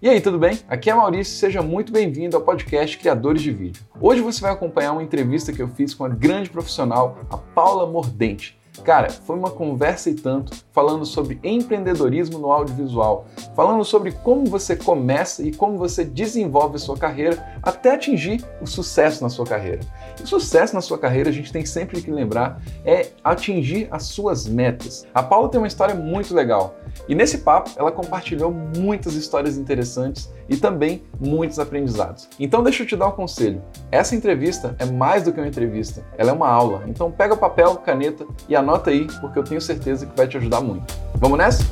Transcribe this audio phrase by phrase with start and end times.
[0.00, 0.60] E aí, tudo bem?
[0.68, 3.82] Aqui é Maurício, seja muito bem-vindo ao podcast Criadores de Vídeo.
[4.00, 7.84] Hoje você vai acompanhar uma entrevista que eu fiz com a grande profissional, a Paula
[7.84, 8.56] Mordente.
[8.84, 14.76] Cara, foi uma conversa e tanto falando sobre empreendedorismo no audiovisual, falando sobre como você
[14.76, 19.80] começa e como você desenvolve a sua carreira até atingir o sucesso na sua carreira.
[20.22, 24.46] E sucesso na sua carreira, a gente tem sempre que lembrar, é atingir as suas
[24.46, 25.04] metas.
[25.12, 26.76] A Paula tem uma história muito legal.
[27.06, 32.28] E nesse papo, ela compartilhou muitas histórias interessantes e também muitos aprendizados.
[32.38, 33.62] Então deixa eu te dar um conselho.
[33.90, 36.84] Essa entrevista é mais do que uma entrevista, ela é uma aula.
[36.86, 40.60] Então pega papel, caneta e anota aí, porque eu tenho certeza que vai te ajudar
[40.60, 40.94] muito.
[41.14, 41.64] Vamos nessa?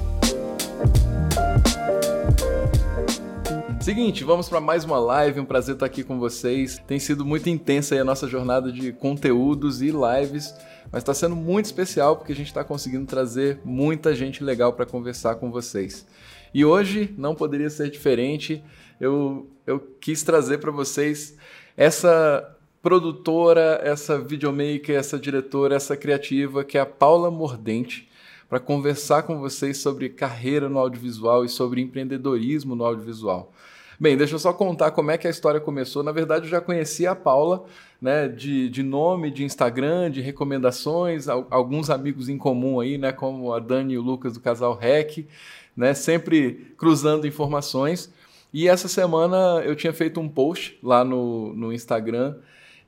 [3.87, 5.39] Seguinte, vamos para mais uma live.
[5.39, 6.83] Um prazer estar aqui com vocês.
[6.89, 10.53] Tem sido muito intensa a nossa jornada de conteúdos e lives,
[10.91, 14.87] mas está sendo muito especial porque a gente está conseguindo trazer muita gente legal para
[14.87, 16.07] conversar com vocês.
[16.55, 18.63] E hoje não poderia ser diferente.
[19.01, 21.37] Eu, eu quis trazer para vocês
[21.77, 28.09] essa produtora, essa videomaker, essa diretora, essa criativa que é a Paula Mordente
[28.49, 33.53] para conversar com vocês sobre carreira no audiovisual e sobre empreendedorismo no audiovisual.
[33.99, 36.03] Bem, deixa eu só contar como é que a história começou.
[36.03, 37.65] Na verdade, eu já conhecia a Paula,
[38.01, 43.55] né, de, de nome, de Instagram, de recomendações, alguns amigos em comum aí, né, como
[43.55, 45.27] a Dani e o Lucas do casal REC,
[45.75, 48.13] né, sempre cruzando informações.
[48.53, 52.37] E essa semana eu tinha feito um post lá no, no Instagram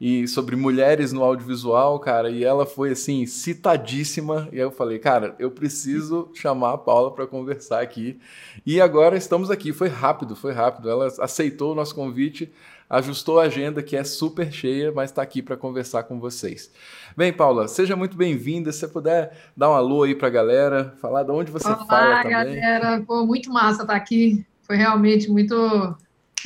[0.00, 4.48] e sobre mulheres no audiovisual, cara, e ela foi assim citadíssima.
[4.52, 8.18] E aí eu falei, cara, eu preciso chamar a Paula para conversar aqui.
[8.64, 9.72] E agora estamos aqui.
[9.72, 10.88] Foi rápido, foi rápido.
[10.88, 12.52] Ela aceitou o nosso convite,
[12.88, 16.70] ajustou a agenda que é super cheia, mas está aqui para conversar com vocês.
[17.16, 18.70] Bem, Paula, seja muito bem-vinda.
[18.70, 21.84] Se você puder dar um alô aí para a galera, falar de onde você Olá,
[21.86, 22.30] fala também.
[22.30, 23.02] galera.
[23.04, 24.46] Pô, muito massa estar tá aqui.
[24.62, 25.56] Foi realmente muito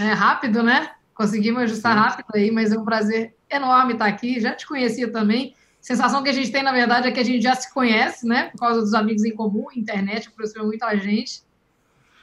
[0.00, 0.92] é, rápido, né?
[1.14, 2.00] Conseguimos ajustar Sim.
[2.00, 4.40] rápido aí, mas é um prazer enorme estar aqui.
[4.40, 5.54] Já te conhecia também.
[5.80, 8.26] A sensação que a gente tem, na verdade, é que a gente já se conhece,
[8.26, 8.50] né?
[8.50, 11.42] Por causa dos amigos em comum, internet aproxima muito a gente.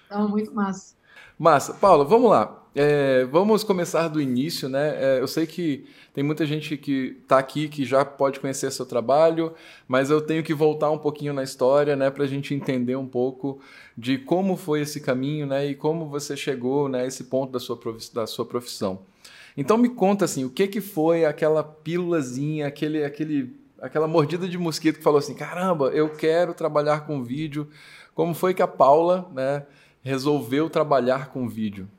[0.06, 0.96] Então, muito massa.
[1.38, 1.74] Massa.
[1.74, 2.64] Paula, vamos lá.
[2.76, 4.96] É, vamos começar do início, né?
[4.96, 8.86] É, eu sei que tem muita gente que está aqui que já pode conhecer seu
[8.86, 9.54] trabalho,
[9.88, 13.08] mas eu tenho que voltar um pouquinho na história, né, para a gente entender um
[13.08, 13.60] pouco
[13.98, 17.60] de como foi esse caminho, né, e como você chegou, né, a esse ponto da
[17.60, 17.80] sua,
[18.14, 19.00] da sua profissão.
[19.60, 24.58] Então me conta assim, o que que foi aquela pílulazinha, aquele, aquele, aquela mordida de
[24.58, 27.70] mosquito que falou assim, caramba, eu quero trabalhar com vídeo.
[28.16, 29.66] Como foi que a Paula, né,
[30.02, 31.90] resolveu trabalhar com vídeo?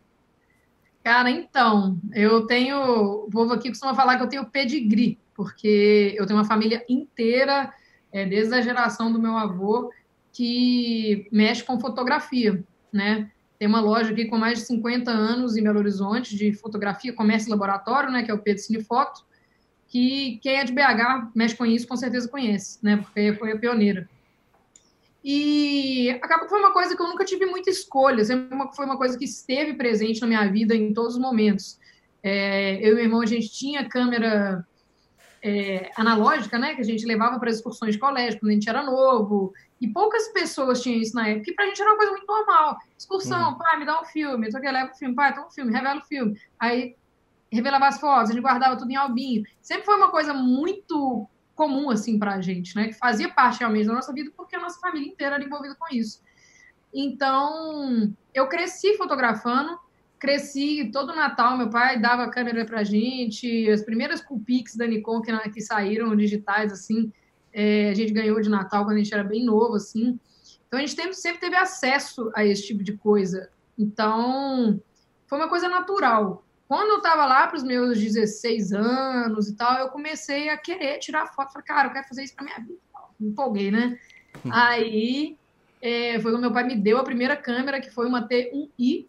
[1.04, 3.26] Cara, então, eu tenho.
[3.26, 7.75] O povo aqui costuma falar que eu tenho pedigree, porque eu tenho uma família inteira,
[8.10, 9.92] é, desde a geração do meu avô,
[10.32, 13.31] que mexe com fotografia, né?
[13.60, 17.48] Tem uma loja aqui com mais de 50 anos em Belo Horizonte de fotografia, comércio
[17.48, 19.22] e laboratório, né, que é o Pedro Cinefoto,
[19.87, 23.59] que quem é de BH mexe com isso com certeza conhece, né, porque foi a
[23.59, 24.09] pioneira.
[25.22, 28.97] E acaba que foi uma coisa que eu nunca tive muita escolha, sempre foi uma
[28.97, 31.78] coisa que esteve presente na minha vida em todos os momentos.
[32.22, 34.66] É, eu e meu irmão, a gente tinha câmera
[35.42, 38.71] é, analógica, né, que a gente levava para as excursões de colégio quando a gente
[38.71, 42.12] era novo, e poucas pessoas tinham isso na época, que pra gente era uma coisa
[42.12, 42.78] muito normal.
[42.98, 43.58] Excursão, uhum.
[43.58, 46.00] pai, me dá um filme, só que leva o filme, pai, toma um filme, revela
[46.00, 46.38] o filme.
[46.58, 46.96] Aí
[47.50, 49.42] revelava as fotos, a gente guardava tudo em albinho.
[49.60, 52.88] Sempre foi uma coisa muito comum, assim, pra gente, né?
[52.88, 55.94] Que fazia parte realmente da nossa vida, porque a nossa família inteira era envolvida com
[55.94, 56.22] isso.
[56.92, 59.78] Então, eu cresci fotografando,
[60.18, 65.22] cresci todo Natal, meu pai dava a câmera pra gente, as primeiras Coolpix da Nikon
[65.22, 67.12] que, que saíram digitais, assim,
[67.53, 70.19] é, a gente ganhou de Natal quando a gente era bem novo, assim.
[70.66, 73.50] Então a gente sempre, sempre teve acesso a esse tipo de coisa.
[73.78, 74.81] Então
[75.27, 76.44] foi uma coisa natural.
[76.69, 80.99] Quando eu estava lá para os meus 16 anos e tal, eu comecei a querer
[80.99, 81.53] tirar foto.
[81.53, 82.78] Falei, cara, eu quero fazer isso para minha vida.
[83.19, 83.99] Me empolguei, né?
[84.50, 85.37] Aí
[85.83, 89.07] é, foi quando meu pai me deu a primeira câmera, que foi uma T1i.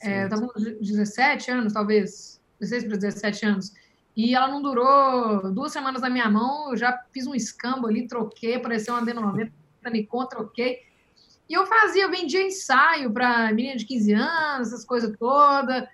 [0.00, 3.72] É, eu estava com 17 anos, talvez, 16 para 17 anos.
[4.16, 8.06] E ela não durou duas semanas na minha mão, eu já fiz um escambo ali,
[8.06, 9.50] troquei, apareceu uma D90
[9.80, 10.80] para Nikon, troquei.
[11.48, 15.86] E eu fazia, eu vendia ensaio para menina de 15 anos, essas coisas todas.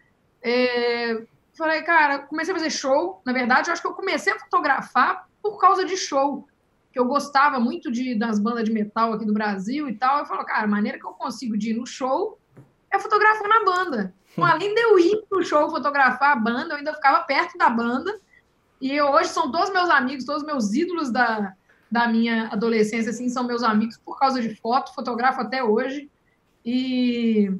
[0.43, 1.23] É,
[1.57, 3.21] falei, cara, comecei a fazer show.
[3.25, 6.47] Na verdade, eu acho que eu comecei a fotografar por causa de show.
[6.93, 10.19] Que eu gostava muito de, das bandas de metal aqui do Brasil e tal.
[10.19, 12.39] Eu falo, cara, a maneira que eu consigo de ir no show
[12.91, 14.15] é fotografar na banda.
[14.33, 17.69] Então, além de eu ir pro show fotografar a banda, eu ainda ficava perto da
[17.69, 18.19] banda.
[18.81, 21.55] E eu, hoje são todos meus amigos, todos meus ídolos da,
[21.91, 26.11] da minha adolescência, assim, são meus amigos por causa de foto, fotografo até hoje.
[26.65, 27.51] E,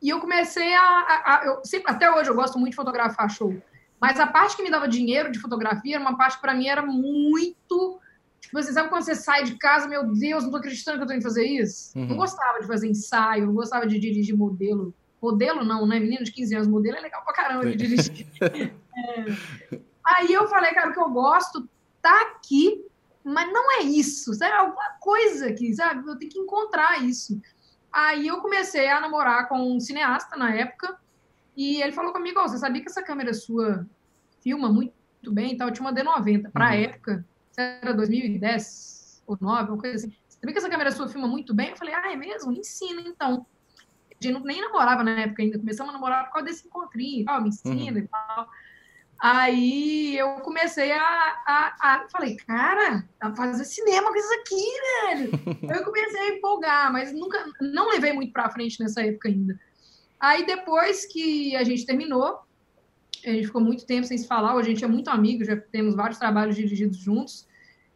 [0.00, 0.80] E eu comecei a.
[0.82, 3.54] a, a eu sempre, até hoje eu gosto muito de fotografar show.
[4.00, 6.68] Mas a parte que me dava dinheiro de fotografia era uma parte que para mim
[6.68, 7.98] era muito.
[8.38, 11.08] Tipo, você sabe quando você sai de casa, meu Deus, não tô acreditando que eu
[11.08, 11.98] tô indo fazer isso?
[11.98, 12.08] Uhum.
[12.08, 14.92] Não gostava de fazer ensaio, não gostava de dirigir modelo.
[15.24, 15.98] Modelo não, né?
[15.98, 18.26] Menino de 15 anos, modelo é legal pra caramba de dirigir.
[18.44, 19.80] é.
[20.04, 21.66] Aí eu falei, cara, o que eu gosto
[22.02, 22.84] tá aqui,
[23.24, 24.52] mas não é isso, sabe?
[24.52, 26.06] Alguma coisa aqui, sabe?
[26.06, 27.40] Eu tenho que encontrar isso.
[27.90, 31.00] Aí eu comecei a namorar com um cineasta na época,
[31.56, 33.86] e ele falou comigo: oh, você sabia que essa câmera sua
[34.42, 34.92] filma muito
[35.32, 35.68] bem e tal?
[35.68, 36.50] Eu te mandei 90.
[36.50, 36.82] Para a uhum.
[36.82, 37.26] época,
[37.56, 40.14] era 2010 ou 9, uma coisa assim.
[40.28, 41.70] Você sabia que essa câmera sua filma muito bem?
[41.70, 42.52] Eu falei: ah, é mesmo?
[42.52, 43.46] Me ensina então.
[44.24, 47.48] Gente nem namorava na época ainda, começamos a namorar por causa desse encontrinho tal, me
[47.48, 47.98] ensina uhum.
[47.98, 48.48] e tal.
[49.20, 54.66] Aí eu comecei a, a, a, Falei, cara, a fazer cinema com isso aqui,
[55.06, 55.30] velho.
[55.78, 57.44] eu comecei a empolgar, mas nunca.
[57.60, 59.58] Não levei muito pra frente nessa época ainda.
[60.20, 62.40] Aí depois que a gente terminou,
[63.24, 65.56] a gente ficou muito tempo sem se falar, hoje a gente é muito amigo, já
[65.56, 67.46] temos vários trabalhos dirigidos juntos.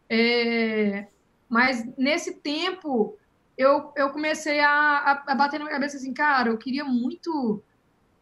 [0.09, 1.09] É,
[1.49, 3.19] mas nesse tempo
[3.59, 7.61] eu, eu comecei a, a, a, bater na minha cabeça assim, cara, eu queria muito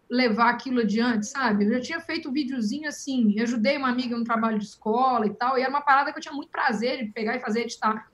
[0.09, 1.67] levar aquilo adiante, sabe?
[1.67, 5.35] Eu já tinha feito um videozinho assim, ajudei uma amiga no trabalho de escola e
[5.35, 8.11] tal, e era uma parada que eu tinha muito prazer de pegar e fazer editar.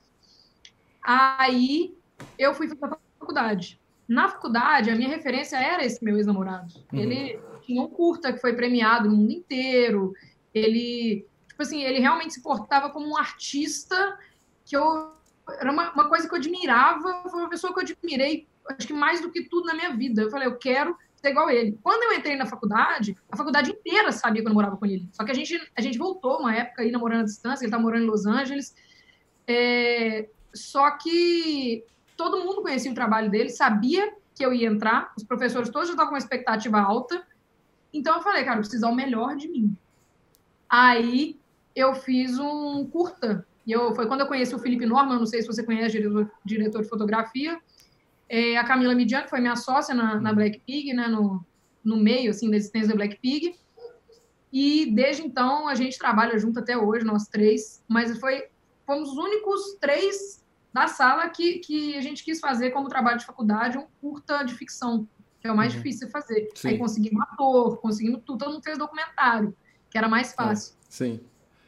[1.00, 1.96] Aí
[2.36, 3.80] eu fui para a faculdade.
[4.08, 6.75] Na faculdade, a minha referência era esse meu ex-namorado.
[6.92, 6.98] Uhum.
[6.98, 10.12] Ele tinha um curta que foi premiado no mundo inteiro.
[10.52, 14.18] Ele, tipo assim, ele realmente se portava como um artista
[14.64, 15.12] que eu
[15.48, 18.92] era uma, uma coisa que eu admirava, foi uma pessoa que eu admirei, acho que
[18.92, 20.22] mais do que tudo na minha vida.
[20.22, 21.78] Eu falei, eu quero ser igual ele.
[21.82, 25.08] Quando eu entrei na faculdade, a faculdade inteira sabia que eu morava com ele.
[25.12, 27.78] Só que a gente, a gente voltou uma época aí namorando à distância, ele tá
[27.78, 28.74] morando em Los Angeles.
[29.46, 31.84] É, só que
[32.16, 35.92] todo mundo conhecia o trabalho dele, sabia que eu ia entrar, os professores todos já
[35.92, 37.24] estavam com uma expectativa alta.
[37.92, 39.76] Então eu falei, cara, eu preciso o melhor de mim.
[40.68, 41.38] Aí
[41.74, 43.46] eu fiz um curta.
[43.67, 46.31] E eu, foi quando eu conheci o Felipe Norman, não sei se você conhece, diretor,
[46.44, 47.61] diretor de fotografia.
[48.29, 51.44] É, a Camila Midian, que foi minha sócia na, na Black Pig, né, no,
[51.85, 53.55] no meio assim, da existência da Black Pig.
[54.53, 57.82] E desde então a gente trabalha junto até hoje, nós três.
[57.88, 58.49] Mas foi,
[58.85, 60.43] fomos os únicos três
[60.73, 64.55] da sala que, que a gente quis fazer como trabalho de faculdade um curta de
[64.55, 65.06] ficção,
[65.41, 65.79] que é o mais uhum.
[65.79, 66.50] difícil de fazer.
[66.55, 66.69] Sim.
[66.69, 69.55] Aí conseguimos ator, conseguimos tudo, todo mundo fez documentário,
[69.91, 70.75] que era mais fácil.
[70.75, 70.76] É.
[70.88, 71.20] Sim.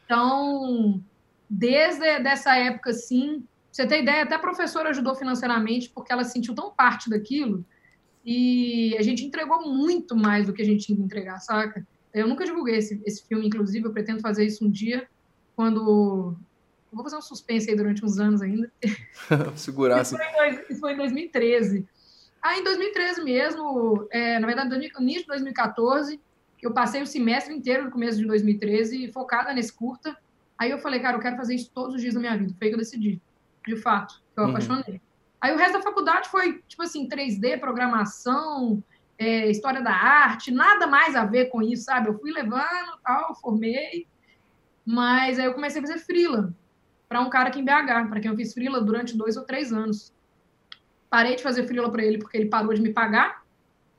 [0.05, 1.03] Então,
[1.49, 6.55] desde dessa época, assim, você ter ideia, até a professora ajudou financeiramente, porque ela sentiu
[6.55, 7.65] tão parte daquilo,
[8.25, 11.85] e a gente entregou muito mais do que a gente tinha que entregar, saca?
[12.13, 15.07] Eu nunca divulguei esse, esse filme, inclusive, eu pretendo fazer isso um dia,
[15.55, 16.35] quando
[16.95, 18.71] vou fazer um suspense aí durante uns anos ainda.
[19.55, 20.01] Segurar.
[20.01, 21.85] Isso foi, em, isso foi em 2013.
[22.41, 26.19] Aí, em 2013 mesmo, é, na verdade, no início de 2014,
[26.61, 30.17] eu passei o semestre inteiro, no começo de 2013, focada nesse curta.
[30.57, 32.53] Aí eu falei, cara, eu quero fazer isso todos os dias da minha vida.
[32.57, 33.21] Foi aí que eu decidi,
[33.67, 34.49] de fato, que eu uhum.
[34.51, 35.01] apaixonei.
[35.41, 38.83] Aí o resto da faculdade foi, tipo assim, 3D, programação,
[39.17, 42.09] é, história da arte, nada mais a ver com isso, sabe?
[42.09, 44.07] Eu fui levando, tal, formei,
[44.85, 46.53] mas aí eu comecei a fazer freela
[47.07, 49.71] para um cara aqui em BH, para quem eu fiz frila durante dois ou três
[49.71, 50.13] anos.
[51.09, 53.43] Parei de fazer frila para ele porque ele parou de me pagar.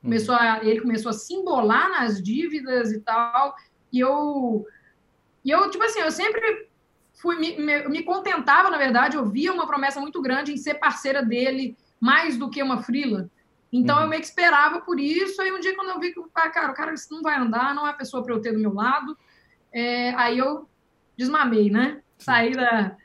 [0.01, 3.55] Começou a, ele começou a se embolar nas dívidas e tal.
[3.91, 4.65] E eu,
[5.43, 6.67] e eu tipo assim, eu sempre
[7.13, 10.75] fui me, me, me contentava, na verdade, eu via uma promessa muito grande em ser
[10.75, 13.29] parceira dele mais do que uma frila.
[13.71, 14.03] Então uhum.
[14.03, 15.41] eu meio que esperava por isso.
[15.41, 17.73] Aí um dia quando eu vi que, ah, cara, o cara isso não vai andar,
[17.73, 19.17] não é a pessoa para eu ter do meu lado,
[19.73, 20.69] é, aí eu
[21.17, 22.01] desmamei, né?
[22.17, 22.95] Saí da,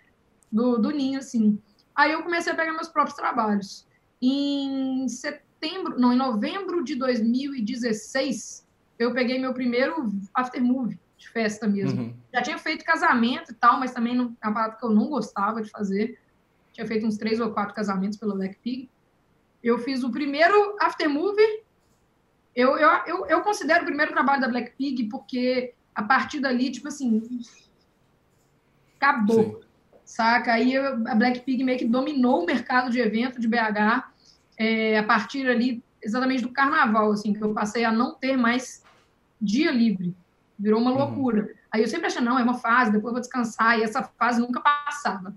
[0.51, 1.59] do, do ninho, assim.
[1.95, 3.87] Aí eu comecei a pegar meus próprios trabalhos.
[4.21, 8.67] Em setembro, não, em novembro de 2016,
[8.99, 12.03] eu peguei meu primeiro aftermovie de festa mesmo.
[12.03, 12.15] Uhum.
[12.35, 15.09] Já tinha feito casamento e tal, mas também não, é uma parada que eu não
[15.09, 16.19] gostava de fazer.
[16.73, 18.91] Tinha feito uns três ou quatro casamentos pela Black Pig.
[19.63, 21.63] Eu fiz o primeiro aftermovie.
[22.55, 26.71] Eu, eu, eu, eu considero o primeiro trabalho da Black Pig porque a partir dali,
[26.71, 27.23] tipo assim,
[28.97, 29.45] acabou.
[29.45, 29.61] Sim.
[30.05, 30.53] Saca?
[30.53, 34.11] Aí a Black Pig meio que dominou o mercado de evento de BH
[34.59, 38.83] é, a partir ali exatamente do carnaval, assim, que eu passei a não ter mais
[39.41, 40.15] dia livre.
[40.63, 40.99] Virou uma uhum.
[40.99, 41.43] loucura.
[41.43, 41.49] Uhum.
[41.73, 44.41] Aí eu sempre achei, não, é uma fase, depois eu vou descansar, e essa fase
[44.41, 45.31] nunca passava.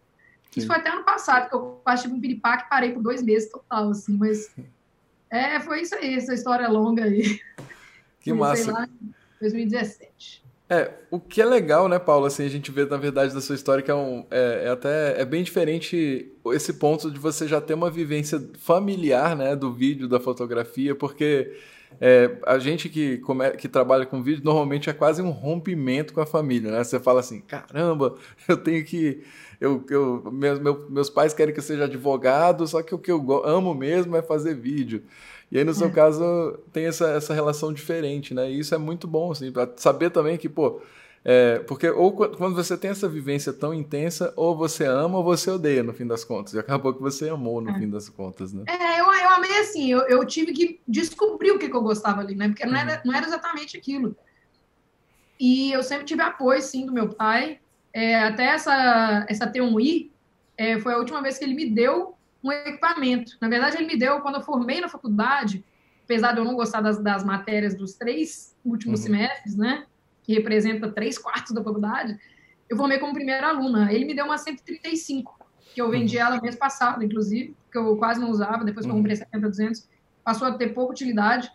[0.52, 0.60] Sim.
[0.60, 3.24] Isso foi até ano passado, que eu quase tive um piripaque e parei por dois
[3.24, 4.54] meses total, assim, mas
[5.30, 7.40] é, foi isso aí, essa história longa aí.
[8.20, 8.72] Que massa.
[8.72, 8.90] Lá,
[9.40, 10.44] 2017.
[10.68, 13.54] É, o que é legal, né, Paulo, assim, a gente vê, na verdade, da sua
[13.54, 17.62] história que é, um, é, é, até, é bem diferente esse ponto de você já
[17.62, 21.56] ter uma vivência familiar, né, do vídeo, da fotografia, porque
[22.00, 26.22] é, a gente que, come, que trabalha com vídeo, normalmente é quase um rompimento com
[26.22, 28.16] a família, né, você fala assim, caramba,
[28.48, 29.24] eu tenho que...
[29.62, 30.60] Eu, eu, meus,
[30.90, 34.22] meus pais querem que eu seja advogado, só que o que eu amo mesmo é
[34.22, 35.02] fazer vídeo.
[35.50, 35.92] E aí, no seu é.
[35.92, 38.52] caso, tem essa, essa relação diferente, né?
[38.52, 40.82] E isso é muito bom, assim, para saber também que, pô,
[41.28, 45.50] é, porque ou quando você tem essa vivência tão intensa, ou você ama ou você
[45.50, 46.54] odeia, no fim das contas.
[46.54, 47.80] E acabou que você amou, no é.
[47.80, 48.64] fim das contas, né?
[48.68, 52.22] É, eu, eu amei assim, eu, eu tive que descobrir o que, que eu gostava
[52.22, 52.48] ali, né?
[52.50, 53.02] Porque não era, uhum.
[53.06, 54.16] não era exatamente aquilo.
[55.40, 57.60] E eu sempre tive apoio, sim, do meu pai.
[57.92, 60.12] É, até essa, essa T1i
[60.56, 62.14] é, foi a última vez que ele me deu
[62.44, 63.36] um equipamento.
[63.42, 65.66] Na verdade, ele me deu quando eu formei na faculdade,
[66.04, 69.08] apesar de eu não gostar das, das matérias dos três últimos uhum.
[69.08, 69.88] semestres, né?
[70.26, 72.18] Que representa três quartos da faculdade,
[72.70, 73.92] eu formei como primeira aluna.
[73.94, 75.38] Ele me deu uma 135,
[75.74, 76.24] que eu vendi uhum.
[76.24, 79.90] ela mês passado, inclusive, que eu quase não usava, depois que eu comprei 70, 200,
[80.24, 81.52] passou a ter pouca utilidade.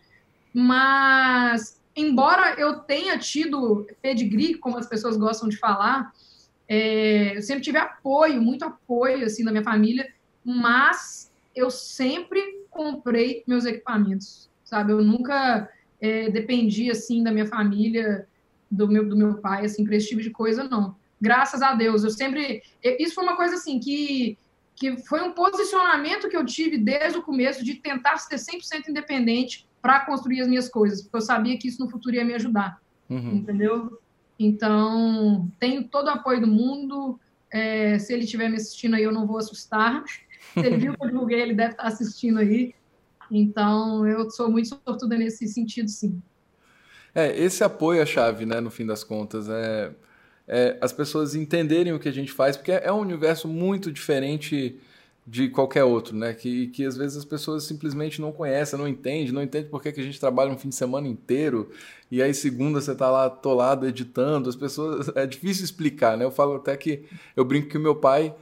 [0.52, 6.12] Mas, embora eu tenha tido pedigree, como as pessoas gostam de falar,
[6.68, 10.08] é, eu sempre tive apoio, muito apoio, assim, da minha família,
[10.44, 14.92] mas eu sempre comprei meus equipamentos, sabe?
[14.92, 15.68] Eu nunca
[16.00, 18.28] é, dependi, assim, da minha família,
[18.70, 20.96] do meu, do meu pai, assim, para esse tipo de coisa, não.
[21.20, 22.62] Graças a Deus, eu sempre...
[22.98, 24.38] Isso foi uma coisa, assim, que,
[24.76, 29.66] que foi um posicionamento que eu tive desde o começo de tentar ser 100% independente
[29.82, 32.80] para construir as minhas coisas, porque eu sabia que isso no futuro ia me ajudar,
[33.08, 33.36] uhum.
[33.36, 33.98] entendeu?
[34.38, 37.18] Então, tenho todo o apoio do mundo,
[37.50, 40.04] é, se ele estiver me assistindo aí, eu não vou assustar,
[40.54, 42.74] se ele viu que eu divulguei, ele deve estar assistindo aí.
[43.30, 46.20] Então, eu sou muito sortuda nesse sentido, sim.
[47.14, 49.48] É, esse apoio é a chave, né, no fim das contas.
[49.48, 49.90] É,
[50.46, 54.78] é, as pessoas entenderem o que a gente faz, porque é um universo muito diferente
[55.26, 56.34] de qualquer outro, né?
[56.34, 59.92] Que, que às vezes as pessoas simplesmente não conhecem, não entendem, não entendem por que,
[59.92, 61.70] que a gente trabalha um fim de semana inteiro
[62.10, 64.48] e aí segunda você está lá atolado editando.
[64.48, 65.08] As pessoas.
[65.14, 66.24] É difícil explicar, né?
[66.24, 67.04] Eu falo até que.
[67.36, 68.34] Eu brinco que o meu pai,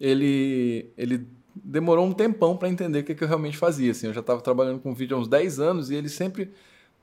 [0.00, 3.90] ele, ele demorou um tempão para entender o que, que, eu realmente fazia.
[3.90, 6.52] Assim, eu já estava trabalhando com vídeo há uns 10 anos e ele sempre.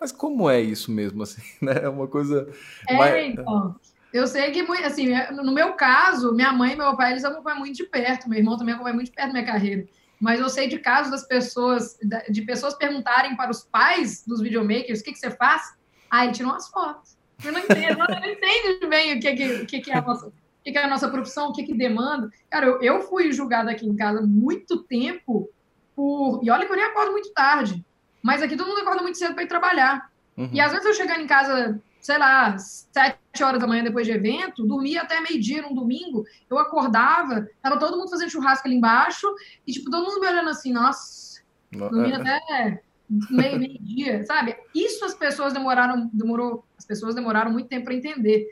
[0.03, 1.23] Mas como é isso mesmo?
[1.23, 1.79] Assim, né?
[1.83, 2.51] É uma coisa.
[2.89, 3.31] É, mais...
[3.31, 3.73] então.
[4.11, 7.77] Eu sei que, assim, no meu caso, minha mãe e meu pai, eles acompanham muito
[7.77, 8.29] de perto.
[8.29, 9.85] Meu irmão também acompanha muito de perto da minha carreira.
[10.19, 11.97] Mas eu sei de casos das pessoas,
[12.29, 15.73] de pessoas perguntarem para os pais dos videomakers o que, que você faz.
[16.13, 17.17] Ele tirou umas fotos.
[17.43, 20.27] Eu não entendo, eu não entendo bem o que, que, que, que é a nossa
[20.27, 20.31] o
[20.63, 22.29] que é a nossa profissão, o que, que demanda.
[22.49, 25.49] Cara, eu, eu fui julgada aqui em casa muito tempo
[25.95, 26.41] por.
[26.43, 27.83] E olha que eu nem acordo muito tarde.
[28.23, 30.09] Mas aqui todo mundo acorda muito cedo para ir trabalhar.
[30.37, 30.49] Uhum.
[30.51, 34.13] E às vezes eu chegando em casa, sei lá, sete horas da manhã depois de
[34.13, 39.27] evento, dormia até meio-dia num domingo, eu acordava, tava todo mundo fazendo churrasco ali embaixo,
[39.67, 42.21] e tipo, todo mundo me olhando assim, nossa, dormia é.
[42.21, 42.81] até
[43.29, 44.55] meio-dia, sabe?
[44.73, 48.49] Isso as pessoas demoraram, demorou, as pessoas demoraram muito tempo para entender.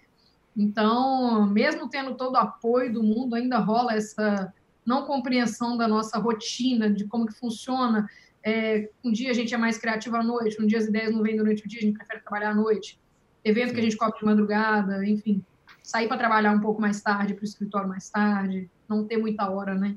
[0.56, 4.54] Então, mesmo tendo todo o apoio do mundo, ainda rola essa
[4.86, 8.08] não compreensão da nossa rotina, de como que funciona.
[8.44, 11.22] É, um dia a gente é mais criativo à noite, um dia as ideias não
[11.22, 13.00] vêm durante o dia, a gente prefere trabalhar à noite.
[13.44, 15.44] Evento que a gente cobre de madrugada, enfim.
[15.84, 19.50] Sair para trabalhar um pouco mais tarde, para o escritório mais tarde, não ter muita
[19.50, 19.96] hora, né?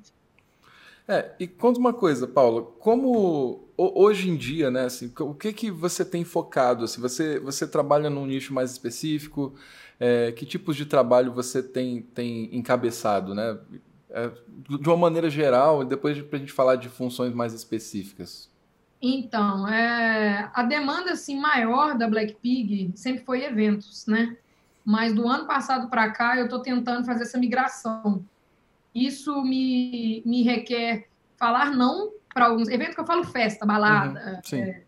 [1.06, 5.70] É, e conta uma coisa, Paula, como hoje em dia, né, assim, o que que
[5.70, 6.84] você tem focado?
[6.84, 9.54] Assim, você, você trabalha num nicho mais específico?
[10.00, 13.58] É, que tipos de trabalho você tem, tem encabeçado, né?
[14.16, 14.30] É,
[14.78, 18.48] de uma maneira geral, e depois para a gente falar de funções mais específicas.
[19.02, 24.36] Então, é, a demanda assim, maior da Black Pig sempre foi eventos, né?
[24.84, 28.24] Mas do ano passado para cá eu estou tentando fazer essa migração.
[28.94, 34.58] Isso me, me requer falar não para alguns eventos que eu falo festa, balada, uhum,
[34.58, 34.82] é,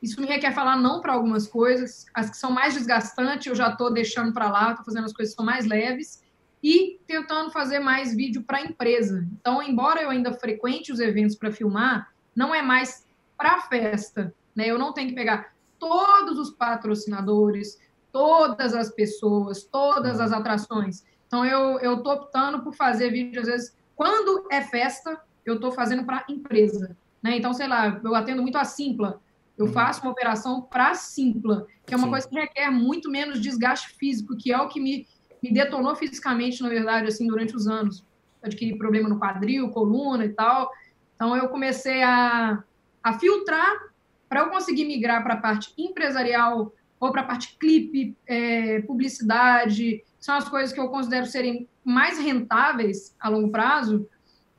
[0.00, 3.68] isso me requer falar não para algumas coisas, as que são mais desgastantes eu já
[3.68, 6.26] estou deixando para lá, estou fazendo as coisas que são mais leves
[6.62, 9.26] e tentando fazer mais vídeo para a empresa.
[9.40, 14.66] Então, embora eu ainda frequente os eventos para filmar, não é mais para festa, né?
[14.66, 21.04] Eu não tenho que pegar todos os patrocinadores, todas as pessoas, todas as atrações.
[21.26, 25.72] Então, eu eu tô optando por fazer vídeo às vezes quando é festa, eu estou
[25.72, 27.36] fazendo para empresa, né?
[27.36, 29.20] Então, sei lá, eu atendo muito a Simpla
[29.58, 29.72] eu uhum.
[29.72, 32.10] faço uma operação para Simpla, que é uma Sim.
[32.10, 35.06] coisa que requer muito menos desgaste físico, que é o que me,
[35.42, 38.04] me detonou fisicamente, na verdade, assim, durante os anos.
[38.42, 40.70] Adquiri problema no quadril, coluna e tal.
[41.14, 42.62] Então, eu comecei a,
[43.02, 43.88] a filtrar
[44.28, 50.04] para eu conseguir migrar para a parte empresarial ou para a parte clipe, é, publicidade,
[50.18, 54.08] são as coisas que eu considero serem mais rentáveis a longo prazo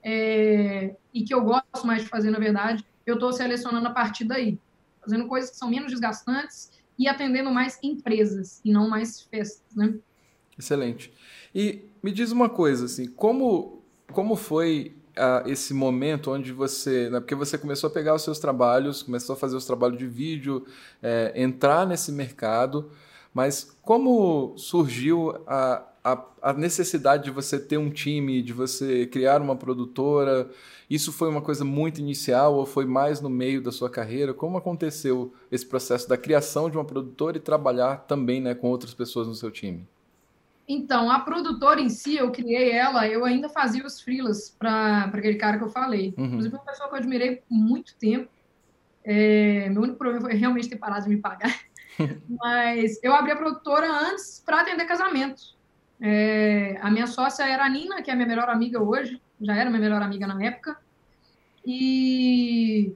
[0.01, 4.23] é, e que eu gosto mais de fazer, na verdade, eu estou selecionando a partir
[4.23, 4.57] daí,
[5.01, 9.95] fazendo coisas que são menos desgastantes e atendendo mais empresas e não mais festas, né?
[10.59, 11.11] Excelente.
[11.55, 17.19] E me diz uma coisa, assim, como, como foi uh, esse momento onde você, né,
[17.19, 20.65] porque você começou a pegar os seus trabalhos, começou a fazer os trabalhos de vídeo,
[21.01, 22.91] é, entrar nesse mercado,
[23.33, 29.41] mas como surgiu a, a, a, necessidade de você ter um time, de você criar
[29.41, 30.49] uma produtora?
[30.89, 34.33] Isso foi uma coisa muito inicial ou foi mais no meio da sua carreira?
[34.33, 38.93] Como aconteceu esse processo da criação de uma produtora e trabalhar também né, com outras
[38.93, 39.87] pessoas no seu time?
[40.71, 45.33] Então, a produtora em si, eu criei ela, eu ainda fazia os freelas para aquele
[45.33, 46.13] cara que eu falei.
[46.15, 46.25] Uhum.
[46.25, 48.29] Inclusive, uma pessoa que eu admirei por muito tempo.
[49.03, 51.59] É, meu único problema foi realmente ter parado de me pagar.
[52.29, 55.41] Mas eu abri a produtora antes para atender casamento.
[55.99, 59.55] É, a minha sócia era a Nina, que é a minha melhor amiga hoje, já
[59.55, 60.77] era minha melhor amiga na época.
[61.65, 62.93] E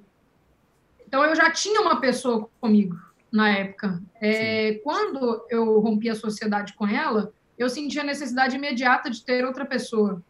[1.08, 2.96] então eu já tinha uma pessoa comigo
[3.32, 4.00] na época.
[4.22, 9.46] É, quando eu rompi a sociedade com ela, eu senti a necessidade imediata de ter
[9.46, 10.24] outra pessoa.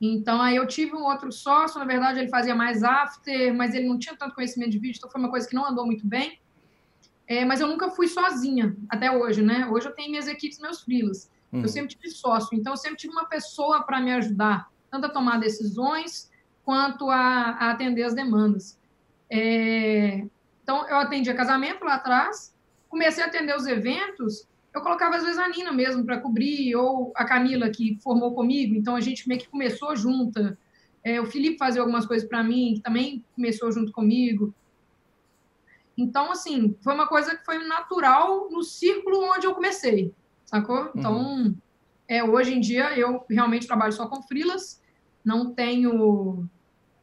[0.00, 3.88] Então, aí eu tive um outro sócio, na verdade, ele fazia mais after, mas ele
[3.88, 6.40] não tinha tanto conhecimento de vídeo, então foi uma coisa que não andou muito bem.
[7.26, 9.66] É, mas eu nunca fui sozinha, até hoje, né?
[9.66, 11.30] Hoje eu tenho minhas equipes, meus freelas.
[11.52, 11.62] Uhum.
[11.62, 15.10] Eu sempre tive sócio, então eu sempre tive uma pessoa para me ajudar, tanto a
[15.10, 16.30] tomar decisões,
[16.64, 18.78] quanto a, a atender as demandas.
[19.30, 20.24] É,
[20.62, 22.54] então, eu atendia casamento lá atrás,
[22.88, 27.12] comecei a atender os eventos, eu colocava às vezes a Nina mesmo para cobrir, ou
[27.16, 30.58] a Camila, que formou comigo, então a gente meio que começou junta.
[31.02, 34.54] É, o Felipe fazia algumas coisas para mim, que também começou junto comigo.
[35.96, 40.92] Então, assim, foi uma coisa que foi natural no círculo onde eu comecei, sacou?
[40.94, 41.56] Então, uhum.
[42.06, 44.80] é, hoje em dia eu realmente trabalho só com frilas,
[45.24, 46.48] não tenho,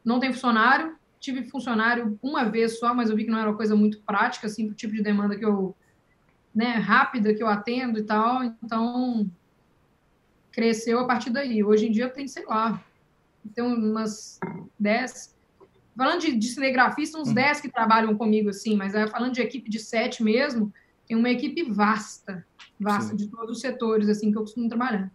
[0.02, 3.56] não tenho funcionário, tive funcionário uma vez só, mas eu vi que não era uma
[3.56, 5.76] coisa muito prática, assim, pro tipo de demanda que eu,
[6.56, 9.30] né, rápida que eu atendo e tal, então
[10.50, 11.62] cresceu a partir daí.
[11.62, 12.82] Hoje em dia tem, sei lá,
[13.54, 14.40] tem umas
[14.80, 15.36] 10.
[15.94, 17.62] Falando de, de cinegrafista, uns 10 uhum.
[17.62, 20.72] que trabalham comigo, assim, mas é, falando de equipe de 7 mesmo,
[21.06, 22.44] tem uma equipe vasta,
[22.80, 23.16] vasta Sim.
[23.16, 25.12] de todos os setores, assim, que eu costumo trabalhar.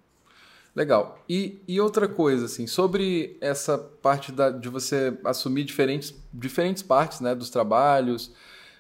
[0.76, 1.20] Legal.
[1.28, 7.20] E, e outra coisa, assim, sobre essa parte da, de você assumir diferentes, diferentes partes
[7.20, 8.32] né, dos trabalhos,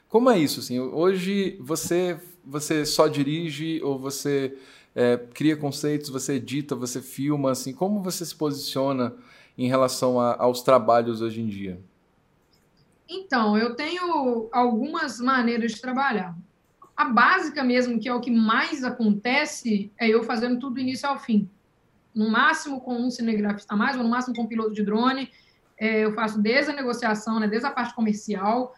[0.07, 0.59] como é isso?
[0.59, 4.57] Assim, hoje você você só dirige ou você
[4.95, 9.15] é, cria conceitos, você edita, você filma, assim, como você se posiciona
[9.57, 11.79] em relação a, aos trabalhos hoje em dia?
[13.07, 16.35] Então, eu tenho algumas maneiras de trabalhar.
[16.95, 21.07] A básica mesmo, que é o que mais acontece, é eu fazendo tudo do início
[21.07, 21.49] ao fim.
[22.13, 25.29] No máximo com um cinegrafista a mais, ou no máximo com um piloto de drone.
[25.77, 28.75] É, eu faço desde a negociação, né, desde a parte comercial,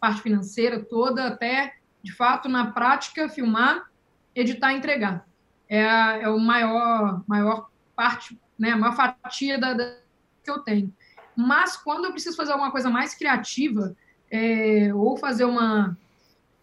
[0.00, 3.90] parte financeira toda, até de fato, na prática, filmar,
[4.34, 5.26] editar e entregar.
[5.66, 9.96] É, a, é o maior, maior parte, né, a maior fatia da, da,
[10.44, 10.92] que eu tenho.
[11.34, 13.96] Mas quando eu preciso fazer alguma coisa mais criativa,
[14.30, 15.96] é, ou fazer uma,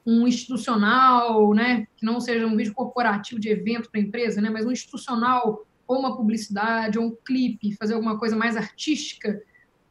[0.06, 4.66] um institucional, né, que não seja um vídeo corporativo de evento para empresa, né, mas
[4.66, 9.42] um institucional, ou uma publicidade, ou um clipe, fazer alguma coisa mais artística,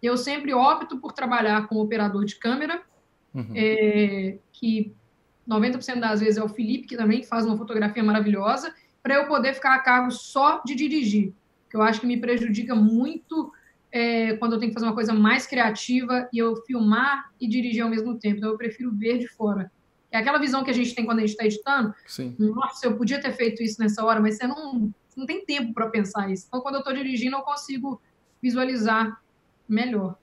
[0.01, 2.81] eu sempre opto por trabalhar com operador de câmera,
[3.35, 3.53] uhum.
[3.55, 4.95] é, que
[5.49, 9.55] 90% das vezes é o Felipe, que também faz uma fotografia maravilhosa, para eu poder
[9.55, 11.33] ficar a cargo só de dirigir,
[11.69, 13.53] que eu acho que me prejudica muito
[13.93, 17.83] é, quando eu tenho que fazer uma coisa mais criativa e eu filmar e dirigir
[17.83, 18.39] ao mesmo tempo.
[18.39, 19.71] Então, eu prefiro ver de fora.
[20.11, 21.95] É aquela visão que a gente tem quando a gente está editando.
[22.07, 22.35] Sim.
[22.39, 25.73] Nossa, eu podia ter feito isso nessa hora, mas você não, você não tem tempo
[25.73, 26.47] para pensar isso.
[26.49, 28.01] Então, quando eu estou dirigindo, eu consigo
[28.43, 29.21] visualizar
[29.69, 30.17] melhor.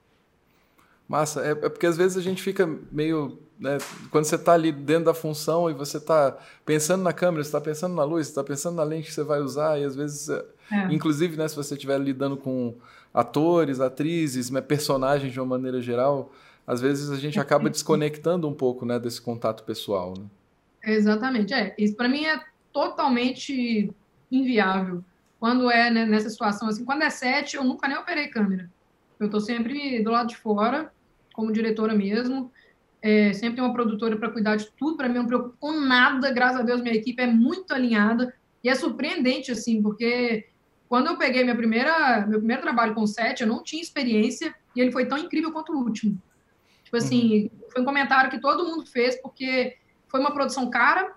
[1.08, 3.78] Massa, é, é porque às vezes a gente fica meio né,
[4.10, 7.60] quando você está ali dentro da função e você está pensando na câmera, você está
[7.60, 10.28] pensando na luz, você está pensando na lente que você vai usar, e às vezes,
[10.28, 10.44] é.
[10.90, 12.74] inclusive, né, se você estiver lidando com
[13.12, 16.32] atores, atrizes, né, personagens de uma maneira geral,
[16.66, 20.14] às vezes a gente acaba desconectando um pouco né, desse contato pessoal.
[20.16, 20.26] Né?
[20.84, 21.74] Exatamente, é.
[21.78, 22.40] Isso para mim é
[22.72, 23.90] totalmente
[24.30, 25.02] inviável.
[25.40, 28.70] Quando é né, nessa situação assim, quando é sete, eu nunca nem operei câmera.
[29.18, 30.92] Eu estou sempre do lado de fora,
[31.32, 32.52] como diretora mesmo.
[33.00, 36.32] É, sempre tem uma produtora para cuidar de tudo, para mim não preocupo com nada,
[36.32, 40.48] graças a Deus minha equipe é muito alinhada e é surpreendente assim, porque
[40.88, 44.54] quando eu peguei minha primeira, meu primeiro trabalho com o set, eu não tinha experiência
[44.74, 46.20] e ele foi tão incrível quanto o último.
[46.82, 47.50] Tipo assim, uhum.
[47.70, 49.76] foi um comentário que todo mundo fez porque
[50.08, 51.14] foi uma produção cara,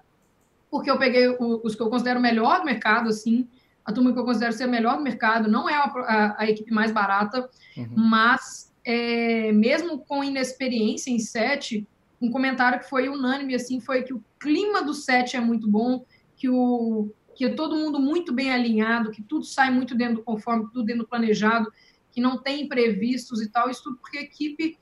[0.69, 3.47] porque eu peguei os que eu considero melhor do mercado, assim,
[3.83, 6.71] a turma que eu considero ser melhor do mercado, não é a, a, a equipe
[6.71, 7.93] mais barata, uhum.
[7.95, 11.87] mas é, mesmo com inexperiência em set,
[12.21, 16.05] um comentário que foi unânime assim foi que o clima do set é muito bom,
[16.35, 20.23] que o que é todo mundo muito bem alinhado, que tudo sai muito dentro do
[20.23, 21.71] conforme, tudo dentro do planejado,
[22.11, 24.77] que não tem imprevistos e tal, isso tudo porque a equipe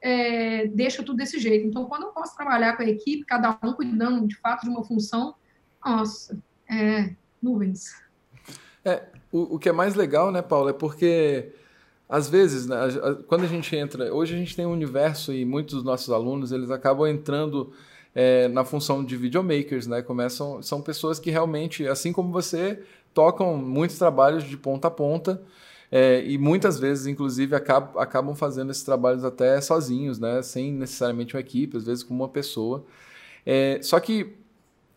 [0.00, 1.66] é, deixa tudo desse jeito.
[1.66, 4.84] Então, quando eu posso trabalhar com a equipe, cada um cuidando de fato de uma
[4.84, 5.34] função,
[5.84, 6.36] nossa,
[6.68, 7.94] é, nuvens.
[8.84, 11.54] É, o, o que é mais legal, né, Paulo, é porque
[12.12, 12.76] às vezes, né,
[13.26, 16.52] quando a gente entra, hoje a gente tem um universo e muitos dos nossos alunos
[16.52, 17.72] eles acabam entrando
[18.14, 20.02] é, na função de videomakers, né?
[20.02, 22.82] Começam, são pessoas que realmente, assim como você,
[23.14, 25.42] tocam muitos trabalhos de ponta a ponta
[25.90, 30.42] é, e muitas vezes, inclusive, acabam, acabam fazendo esses trabalhos até sozinhos, né?
[30.42, 32.84] Sem necessariamente uma equipe, às vezes com uma pessoa.
[33.46, 34.34] É, só que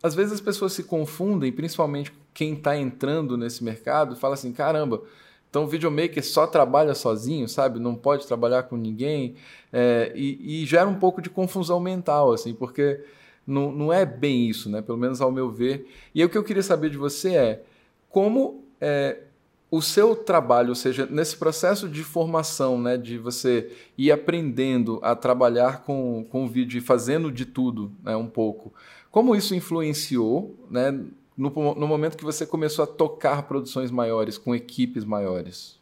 [0.02, 5.00] às vezes as pessoas se confundem, principalmente quem está entrando nesse mercado, fala assim, caramba,
[5.48, 7.78] então o videomaker só trabalha sozinho, sabe?
[7.78, 9.36] Não pode trabalhar com ninguém.
[9.72, 13.02] É, e, e, gera um pouco de confusão mental, assim, porque
[13.46, 14.82] não, não é bem isso, né?
[14.82, 15.86] Pelo menos ao meu ver.
[16.14, 17.62] E aí, o que eu queria saber de você é
[18.10, 19.18] como é,
[19.70, 25.14] o seu trabalho, ou seja, nesse processo de formação, né, de você ir aprendendo a
[25.14, 28.72] trabalhar com, com o vídeo e fazendo de tudo né, um pouco,
[29.10, 30.98] como isso influenciou né,
[31.36, 35.78] no, no momento que você começou a tocar produções maiores, com equipes maiores?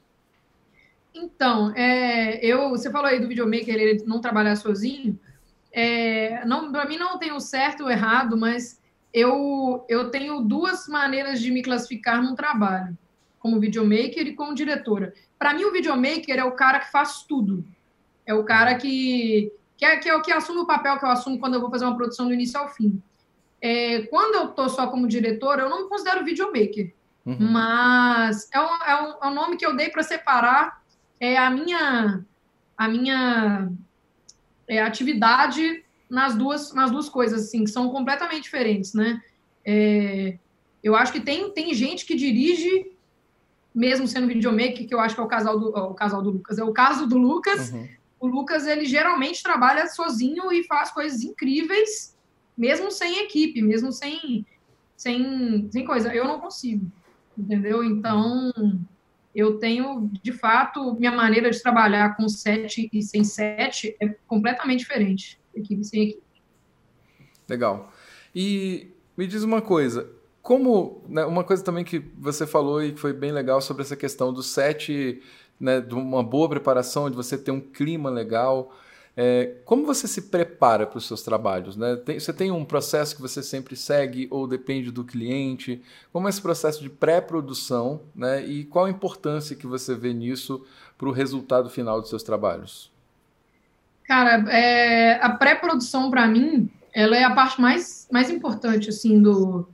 [1.14, 5.18] Então, é, eu, você falou aí do videomaker ele não trabalhar sozinho.
[5.72, 8.80] É, não, para mim não tem o certo ou errado, mas
[9.12, 12.98] eu, eu tenho duas maneiras de me classificar num trabalho,
[13.38, 15.14] como videomaker e como diretora.
[15.38, 17.64] Para mim, o videomaker é o cara que faz tudo.
[18.26, 21.10] É o cara que, que, é, que é o que assume o papel que eu
[21.10, 23.00] assumo quando eu vou fazer uma produção do início ao fim.
[23.64, 26.92] É, quando eu estou só como diretor, eu não considero videomaker.
[27.24, 27.50] Uhum.
[27.50, 30.82] Mas é um, é, um, é um nome que eu dei para separar
[31.18, 32.22] é, a minha,
[32.76, 33.72] a minha
[34.68, 39.22] é, atividade nas duas, nas duas coisas, assim, que são completamente diferentes, né?
[39.64, 40.36] É,
[40.82, 42.92] eu acho que tem, tem gente que dirige,
[43.74, 46.58] mesmo sendo videomaker, que eu acho que é o casal do, o casal do Lucas,
[46.58, 47.72] é o caso do Lucas.
[47.72, 47.88] Uhum.
[48.20, 52.13] O Lucas, ele geralmente trabalha sozinho e faz coisas incríveis,
[52.56, 54.46] mesmo sem equipe, mesmo sem,
[54.96, 56.14] sem, sem coisa.
[56.14, 56.90] Eu não consigo,
[57.36, 57.82] entendeu?
[57.82, 58.52] Então,
[59.34, 64.80] eu tenho, de fato, minha maneira de trabalhar com sete e sem sete é completamente
[64.80, 66.22] diferente, equipe sem equipe.
[67.48, 67.92] Legal.
[68.34, 73.00] E me diz uma coisa, como né, uma coisa também que você falou e que
[73.00, 75.22] foi bem legal sobre essa questão do set,
[75.58, 78.74] né, de uma boa preparação, de você ter um clima legal.
[79.16, 81.76] É, como você se prepara para os seus trabalhos?
[81.76, 81.94] Né?
[81.96, 85.80] Tem, você tem um processo que você sempre segue ou depende do cliente?
[86.12, 88.44] Como é esse processo de pré-produção né?
[88.44, 90.64] e qual a importância que você vê nisso
[90.98, 92.92] para o resultado final dos seus trabalhos?
[94.04, 99.66] Cara, é, a pré-produção para mim, ela é a parte mais, mais importante assim do,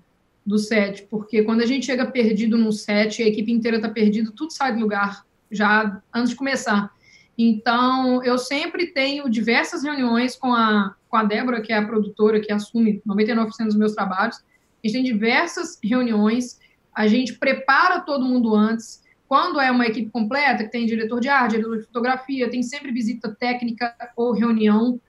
[0.44, 4.30] do set, porque quando a gente chega perdido num set, a equipe inteira está perdida,
[4.36, 6.94] tudo sai do lugar já antes de começar.
[7.42, 12.38] Então, eu sempre tenho diversas reuniões com a, com a Débora, que é a produtora
[12.38, 14.36] que assume 99% dos meus trabalhos.
[14.36, 16.60] A gente tem diversas reuniões,
[16.94, 19.02] a gente prepara todo mundo antes.
[19.26, 22.92] Quando é uma equipe completa, que tem diretor de arte, diretor de fotografia, tem sempre
[22.92, 25.00] visita técnica ou reunião.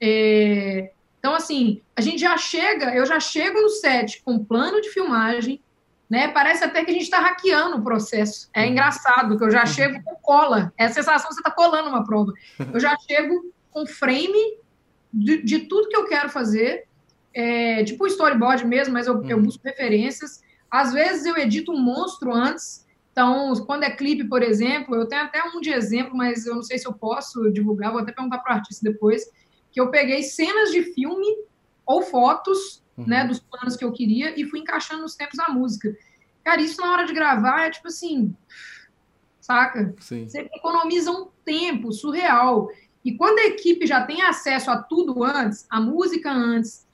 [0.00, 0.90] É...
[1.18, 5.60] Então, assim, a gente já chega, eu já chego no set com plano de filmagem,
[6.08, 6.28] né?
[6.28, 8.48] Parece até que a gente está hackeando o processo.
[8.54, 8.70] É uhum.
[8.70, 9.66] engraçado que eu já uhum.
[9.66, 10.72] chego com cola.
[10.76, 12.32] É a sensação que você está colando uma prova.
[12.72, 14.58] Eu já chego com frame
[15.12, 16.86] de, de tudo que eu quero fazer,
[17.32, 19.42] é, tipo storyboard mesmo, mas eu, eu uhum.
[19.42, 20.42] busco referências.
[20.70, 22.84] Às vezes eu edito um monstro antes.
[23.12, 26.62] Então, quando é clipe, por exemplo, eu tenho até um de exemplo, mas eu não
[26.64, 29.22] sei se eu posso divulgar, vou até perguntar para o artista depois,
[29.70, 31.26] que eu peguei cenas de filme
[31.86, 33.06] ou fotos uhum.
[33.06, 35.94] né, dos planos que eu queria e fui encaixando nos tempos da música.
[36.44, 38.34] Cara, isso na hora de gravar é tipo assim,
[39.40, 39.94] saca?
[40.00, 40.28] Sim.
[40.28, 42.70] Você economiza um tempo surreal.
[43.04, 46.86] E quando a equipe já tem acesso a tudo antes, a música antes,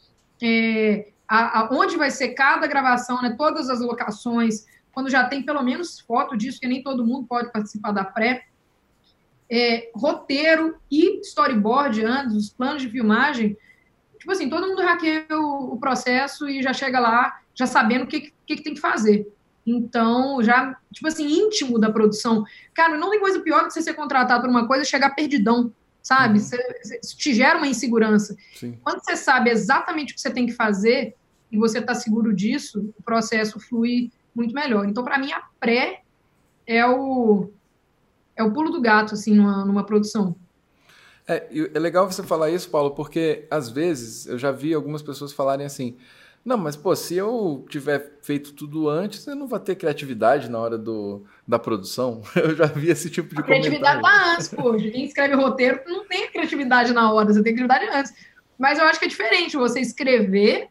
[0.42, 5.42] é, a, a, onde vai ser cada gravação, né, todas as locações, quando já tem
[5.42, 8.46] pelo menos foto disso, que nem todo mundo pode participar da pré,
[9.48, 13.56] é, roteiro e storyboard antes, os planos de filmagem,
[14.20, 18.06] tipo assim, todo mundo hackeia o, o processo e já chega lá já sabendo o
[18.06, 19.26] que, que, que tem que fazer.
[19.66, 22.44] Então, já, tipo assim, íntimo da produção.
[22.72, 25.10] Cara, não tem coisa pior do que você ser contratado por uma coisa e chegar
[25.10, 26.38] perdidão, sabe?
[26.38, 26.44] Uhum.
[26.44, 28.36] Você, você, te gera uma insegurança.
[28.54, 28.78] Sim.
[28.82, 31.14] Quando você sabe exatamente o que você tem que fazer,
[31.50, 34.88] e você está seguro disso, o processo flui muito melhor.
[34.88, 36.02] Então, para mim, a pré
[36.66, 37.50] é o,
[38.36, 40.36] é o pulo do gato, assim, numa, numa produção.
[41.30, 45.32] É, é legal você falar isso, Paulo, porque às vezes eu já vi algumas pessoas
[45.32, 45.96] falarem assim:
[46.44, 50.58] não, mas pô, se eu tiver feito tudo antes, eu não vou ter criatividade na
[50.58, 52.22] hora do, da produção.
[52.34, 54.74] Eu já vi esse tipo de a criatividade tá antes, pô.
[54.74, 58.14] Quem escreve roteiro não tem criatividade na hora, você tem criatividade antes.
[58.58, 60.68] Mas eu acho que é diferente você escrever,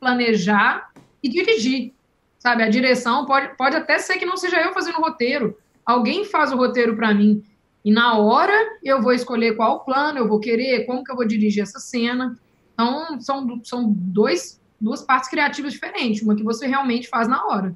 [0.00, 0.90] planejar
[1.22, 1.92] e dirigir.
[2.38, 5.58] Sabe, a direção pode, pode até ser que não seja eu fazendo o roteiro.
[5.84, 7.42] Alguém faz o roteiro para mim.
[7.88, 8.52] E na hora
[8.84, 12.38] eu vou escolher qual plano eu vou querer, como que eu vou dirigir essa cena.
[12.74, 17.74] Então, são, são dois duas partes criativas diferentes, uma que você realmente faz na hora.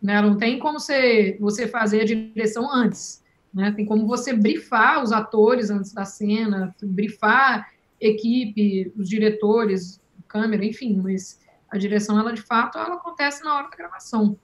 [0.00, 0.22] Né?
[0.22, 3.20] Não tem como você, você fazer a direção antes.
[3.52, 3.72] Né?
[3.72, 7.68] Tem como você brifar os atores antes da cena, brifar
[8.00, 13.70] equipe, os diretores, câmera, enfim, mas a direção, ela de fato, ela acontece na hora
[13.70, 14.38] da gravação.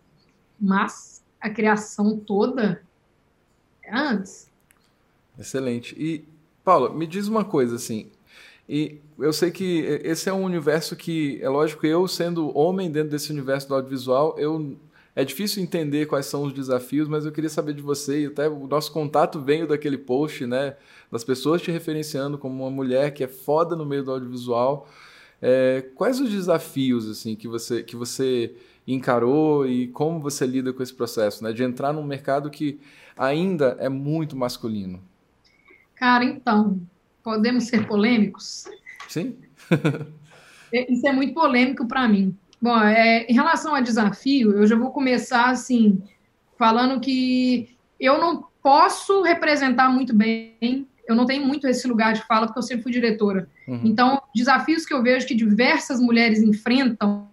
[0.61, 2.85] Mas a criação toda
[3.85, 4.51] é antes.
[5.43, 5.95] Excelente.
[5.99, 6.25] E,
[6.65, 8.07] Paula, me diz uma coisa assim,
[8.69, 13.11] e eu sei que esse é um universo que, é lógico, eu sendo homem dentro
[13.11, 14.77] desse universo do audiovisual, eu
[15.15, 18.49] é difícil entender quais são os desafios, mas eu queria saber de você, e até
[18.49, 20.77] o nosso contato veio daquele post, né,
[21.11, 24.89] das pessoas te referenciando como uma mulher que é foda no meio do audiovisual.
[25.43, 28.55] É, quais os desafios assim que você que você
[28.87, 32.79] encarou e como você lida com esse processo, né, de entrar num mercado que
[33.17, 35.03] ainda é muito masculino?
[36.03, 36.81] Cara, então,
[37.23, 38.65] Podemos ser polêmicos?
[39.09, 39.37] Sim.
[40.75, 42.35] É, isso é muito polêmico para mim.
[42.59, 46.03] Bom, é, em relação a desafio, eu já vou começar assim,
[46.59, 52.27] falando que eu não posso representar muito bem, eu não tenho muito esse lugar de
[52.27, 53.49] fala, porque eu sempre fui diretora.
[53.69, 53.83] Uhum.
[53.85, 57.29] Então, desafios que eu vejo que diversas mulheres enfrentam,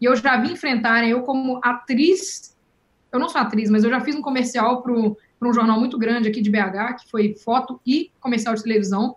[0.00, 2.56] e eu já vi enfrentarem, eu como atriz,
[3.12, 4.92] eu não sou atriz, mas eu já fiz um comercial para
[5.46, 9.16] um jornal muito grande aqui de BH, que foi foto e comercial de televisão,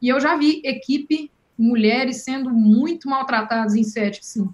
[0.00, 4.48] e eu já vi equipe, mulheres sendo muito maltratadas em set, assim.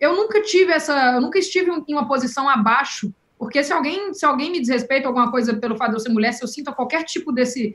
[0.00, 4.26] Eu nunca tive essa, eu nunca estive em uma posição abaixo, porque se alguém, se
[4.26, 7.04] alguém me desrespeita alguma coisa pelo fato de eu ser mulher, se eu sinto qualquer
[7.04, 7.74] tipo desse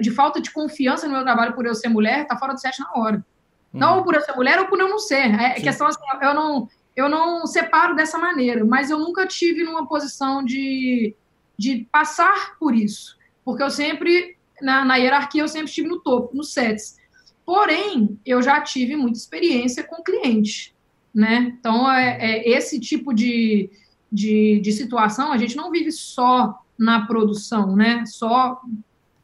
[0.00, 2.78] de falta de confiança no meu trabalho por eu ser mulher, tá fora do set
[2.78, 3.24] na hora.
[3.72, 3.78] Hum.
[3.78, 5.34] Não por eu ser mulher ou por eu não ser.
[5.40, 5.62] É Sim.
[5.62, 10.44] questão assim, eu não eu não separo dessa maneira, mas eu nunca tive numa posição
[10.44, 11.14] de,
[11.58, 16.36] de passar por isso, porque eu sempre na, na hierarquia eu sempre estive no topo,
[16.36, 16.96] nos sets.
[17.44, 20.74] Porém, eu já tive muita experiência com cliente,
[21.14, 21.54] né?
[21.58, 23.70] Então, é, é, esse tipo de,
[24.12, 28.04] de, de situação a gente não vive só na produção, né?
[28.06, 28.60] Só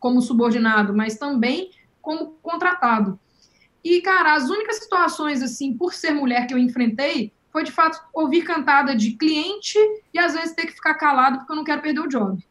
[0.01, 1.70] como subordinado, mas também
[2.01, 3.18] como contratado.
[3.83, 8.05] E, cara, as únicas situações, assim, por ser mulher que eu enfrentei, foi de fato
[8.12, 9.79] ouvir cantada de cliente
[10.12, 12.45] e às vezes ter que ficar calado porque eu não quero perder o job.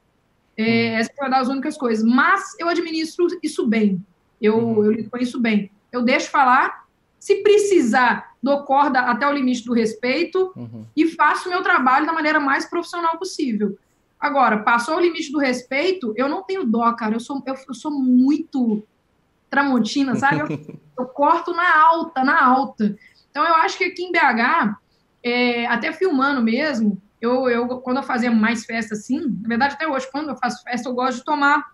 [0.55, 0.97] É, uhum.
[0.97, 2.05] essa foi uma das únicas coisas.
[2.05, 4.01] Mas eu administro isso bem.
[4.41, 4.85] Eu, uhum.
[4.85, 5.69] eu lido com isso bem.
[5.91, 6.85] Eu deixo falar.
[7.19, 10.85] Se precisar, dou corda até o limite do respeito uhum.
[10.95, 13.77] e faço o meu trabalho da maneira mais profissional possível.
[14.17, 17.15] Agora, passou o limite do respeito, eu não tenho dó, cara.
[17.15, 18.87] Eu sou, eu, eu sou muito
[19.49, 20.39] tramontina, sabe?
[20.39, 20.47] Eu,
[20.97, 22.95] eu, corto na alta, na alta.
[23.29, 24.81] Então, eu acho que aqui em BH,
[25.23, 29.87] é, até filmando mesmo, eu, eu, quando eu fazia mais festa assim, na verdade até
[29.87, 31.71] hoje, quando eu faço festa, eu gosto de tomar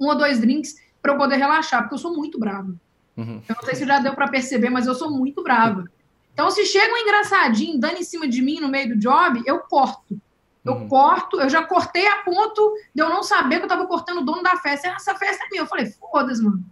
[0.00, 2.74] um ou dois drinks para eu poder relaxar, porque eu sou muito brava.
[3.16, 3.42] Uhum.
[3.46, 5.84] Eu não sei se já deu para perceber, mas eu sou muito brava.
[6.32, 9.58] Então, se chega um engraçadinho dando em cima de mim no meio do job, eu
[9.60, 10.18] corto.
[10.64, 10.88] Eu uhum.
[10.88, 14.24] corto, eu já cortei a ponto de eu não saber que eu tava cortando o
[14.24, 14.88] dono da festa.
[14.88, 15.62] Essa festa é minha.
[15.62, 16.64] Eu falei, foda-se, mano.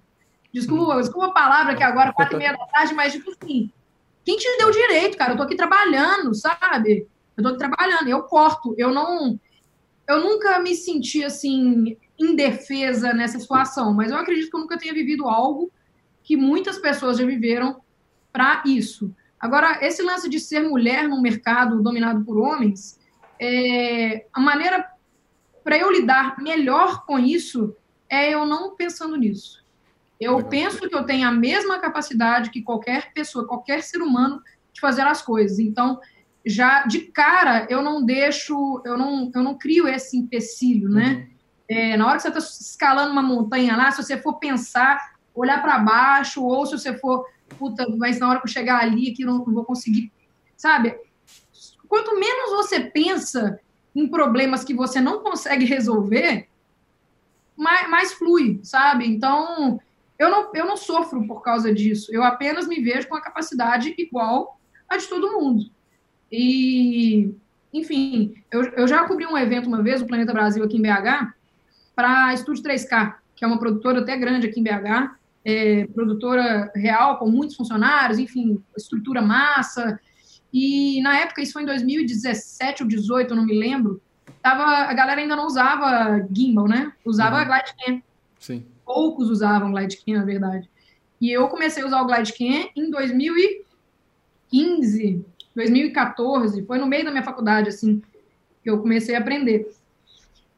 [0.53, 1.01] Desculpa, uhum.
[1.01, 3.71] desculpa a palavra que agora, quatro e meia da tarde, mas tipo assim,
[4.29, 5.33] quem te deu direito, cara?
[5.33, 7.09] Eu tô aqui trabalhando, sabe?
[7.35, 9.41] eu estou trabalhando, eu corto, eu não.
[10.07, 14.93] Eu nunca me senti assim, indefesa nessa situação, mas eu acredito que eu nunca tenha
[14.93, 15.73] vivido algo
[16.23, 17.81] que muitas pessoas já viveram
[18.31, 19.15] para isso.
[19.41, 23.01] Agora, esse lance de ser mulher num mercado dominado por homens,
[23.41, 24.91] é, a maneira
[25.65, 27.75] para eu lidar melhor com isso
[28.11, 29.65] é eu não pensando nisso.
[30.21, 34.81] Eu penso que eu tenho a mesma capacidade que qualquer pessoa, qualquer ser humano de
[34.81, 35.59] fazer as coisas.
[35.59, 36.01] Então,
[36.45, 41.15] já de cara eu não deixo, eu não, eu não crio esse empecilho, né?
[41.15, 41.39] Uhum.
[41.71, 45.61] É, na hora que você está escalando uma montanha lá, se você for pensar, olhar
[45.61, 47.27] para baixo, ou se você for,
[47.59, 50.11] puta, mas na hora que eu chegar ali, aqui não, não vou conseguir,
[50.57, 50.99] sabe?
[51.87, 53.61] Quanto menos você pensa
[53.95, 56.49] em problemas que você não consegue resolver,
[57.57, 59.07] mais, mais flui, sabe?
[59.07, 59.79] Então,
[60.19, 62.13] eu não, eu não sofro por causa disso.
[62.13, 65.71] Eu apenas me vejo com a capacidade igual a de todo mundo.
[66.31, 67.35] E,
[67.73, 71.33] enfim, eu, eu já cobri um evento uma vez, o Planeta Brasil, aqui em BH,
[71.95, 77.19] para Estúdio 3K, que é uma produtora até grande aqui em BH, é, produtora real,
[77.19, 80.01] com muitos funcionários, enfim, estrutura massa.
[80.53, 84.03] E na época, isso foi em 2017 ou 2018, eu não me lembro,
[84.43, 86.93] tava, a galera ainda não usava gimbal, né?
[87.05, 87.45] Usava uhum.
[87.45, 88.03] Glidecam.
[88.39, 88.67] Sim.
[88.89, 90.69] Poucos usavam Glidecam, na verdade.
[91.21, 97.23] E eu comecei a usar o Glidecam em 2015, 2014, foi no meio da minha
[97.23, 98.01] faculdade, assim,
[98.63, 99.71] que eu comecei a aprender.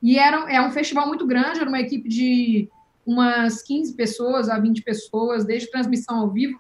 [0.00, 2.68] E era, é um festival muito grande, era uma equipe de
[3.04, 6.56] umas 15 pessoas a 20 pessoas, desde transmissão ao vivo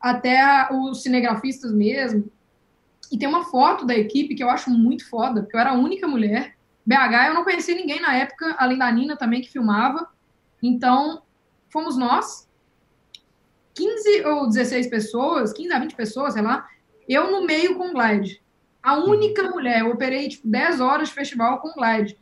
[0.00, 2.32] até os cinegrafistas mesmo.
[3.12, 5.78] E tem uma foto da equipe que eu acho muito foda, porque eu era a
[5.78, 6.54] única mulher.
[6.86, 10.13] BH, eu não conhecia ninguém na época, além da Nina também, que filmava.
[10.66, 11.22] Então,
[11.68, 12.48] fomos nós,
[13.74, 16.66] 15 ou 16 pessoas, 15 a 20 pessoas, sei lá,
[17.06, 18.42] eu no meio com glide.
[18.82, 22.18] A única mulher, eu operei tipo 10 horas de festival com glide.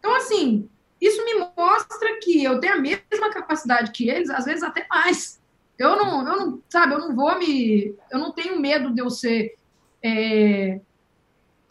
[0.00, 0.68] Então, assim,
[1.00, 5.40] isso me mostra que eu tenho a mesma capacidade que eles, às vezes até mais.
[5.78, 7.94] Eu não, eu não, sabe, eu não vou me.
[8.10, 9.54] Eu não tenho medo de eu ser
[10.02, 10.80] é,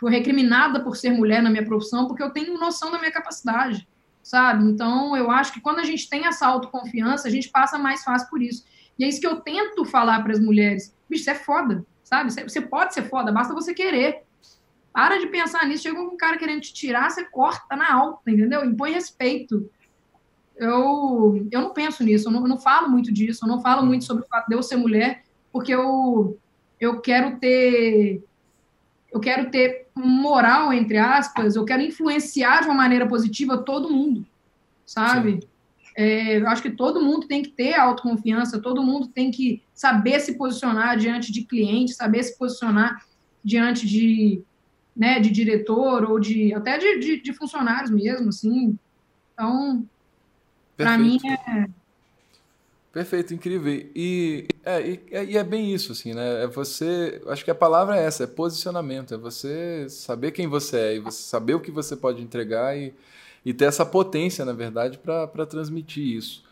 [0.01, 3.85] recriminada por ser mulher na minha profissão, porque eu tenho noção da minha capacidade,
[4.23, 4.63] sabe?
[4.63, 8.29] Então, eu acho que quando a gente tem essa autoconfiança, a gente passa mais fácil
[8.29, 8.63] por isso.
[8.97, 10.95] E é isso que eu tento falar para as mulheres.
[11.09, 12.31] Bicho, você é foda, sabe?
[12.31, 14.23] Você pode ser foda, basta você querer.
[14.93, 15.83] Para de pensar nisso.
[15.83, 18.63] Chega um cara querendo te tirar, você corta na alta, entendeu?
[18.63, 19.69] Impõe respeito.
[20.55, 23.85] Eu, eu não penso nisso, eu não, eu não falo muito disso, eu não falo
[23.85, 26.37] muito sobre o fato de eu ser mulher, porque eu,
[26.79, 28.23] eu quero ter
[29.13, 34.25] eu quero ter moral, entre aspas, eu quero influenciar de uma maneira positiva todo mundo,
[34.85, 35.39] sabe?
[35.95, 40.19] É, eu acho que todo mundo tem que ter autoconfiança, todo mundo tem que saber
[40.19, 43.05] se posicionar diante de clientes, saber se posicionar
[43.43, 44.41] diante de,
[44.97, 48.75] né, de diretor ou de até de, de, de funcionários mesmo, assim.
[49.33, 49.85] Então,
[50.75, 51.67] para mim é
[52.93, 53.89] Perfeito, incrível.
[53.95, 56.43] E é, e, é, e é bem isso, assim, né?
[56.43, 57.21] É você.
[57.27, 59.13] Acho que a palavra é essa, é posicionamento.
[59.13, 62.93] É você saber quem você é e você saber o que você pode entregar e,
[63.45, 66.43] e ter essa potência, na verdade, para transmitir isso.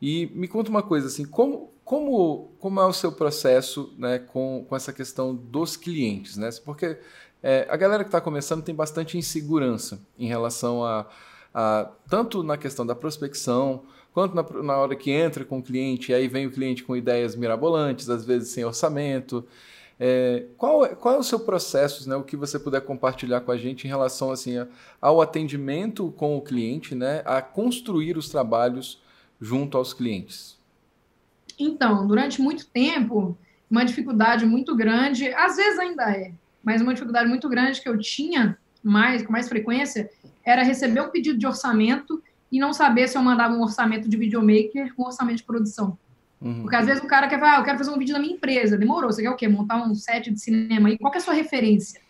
[0.00, 4.64] E me conta uma coisa, assim, como, como, como é o seu processo né, com,
[4.66, 6.48] com essa questão dos clientes, né?
[6.64, 6.98] Porque
[7.42, 11.06] é, a galera que está começando tem bastante insegurança em relação a,
[11.52, 16.12] a tanto na questão da prospecção quanto na, na hora que entra com o cliente,
[16.12, 19.46] aí vem o cliente com ideias mirabolantes, às vezes sem orçamento.
[19.98, 23.52] É, qual, é, qual é o seu processo, né, o que você puder compartilhar com
[23.52, 24.54] a gente em relação assim,
[25.00, 29.02] ao atendimento com o cliente, né, a construir os trabalhos
[29.38, 30.58] junto aos clientes?
[31.58, 33.36] Então, durante muito tempo,
[33.70, 37.98] uma dificuldade muito grande, às vezes ainda é, mas uma dificuldade muito grande que eu
[37.98, 40.10] tinha mais, com mais frequência
[40.42, 44.16] era receber um pedido de orçamento e não saber se eu mandava um orçamento de
[44.16, 45.96] videomaker com um orçamento de produção.
[46.40, 46.62] Uhum.
[46.62, 48.34] Porque às vezes o cara quer falar, ah, eu quero fazer um vídeo na minha
[48.34, 48.78] empresa.
[48.78, 49.46] Demorou, você quer o quê?
[49.46, 52.00] Montar um set de cinema e qual é a sua referência?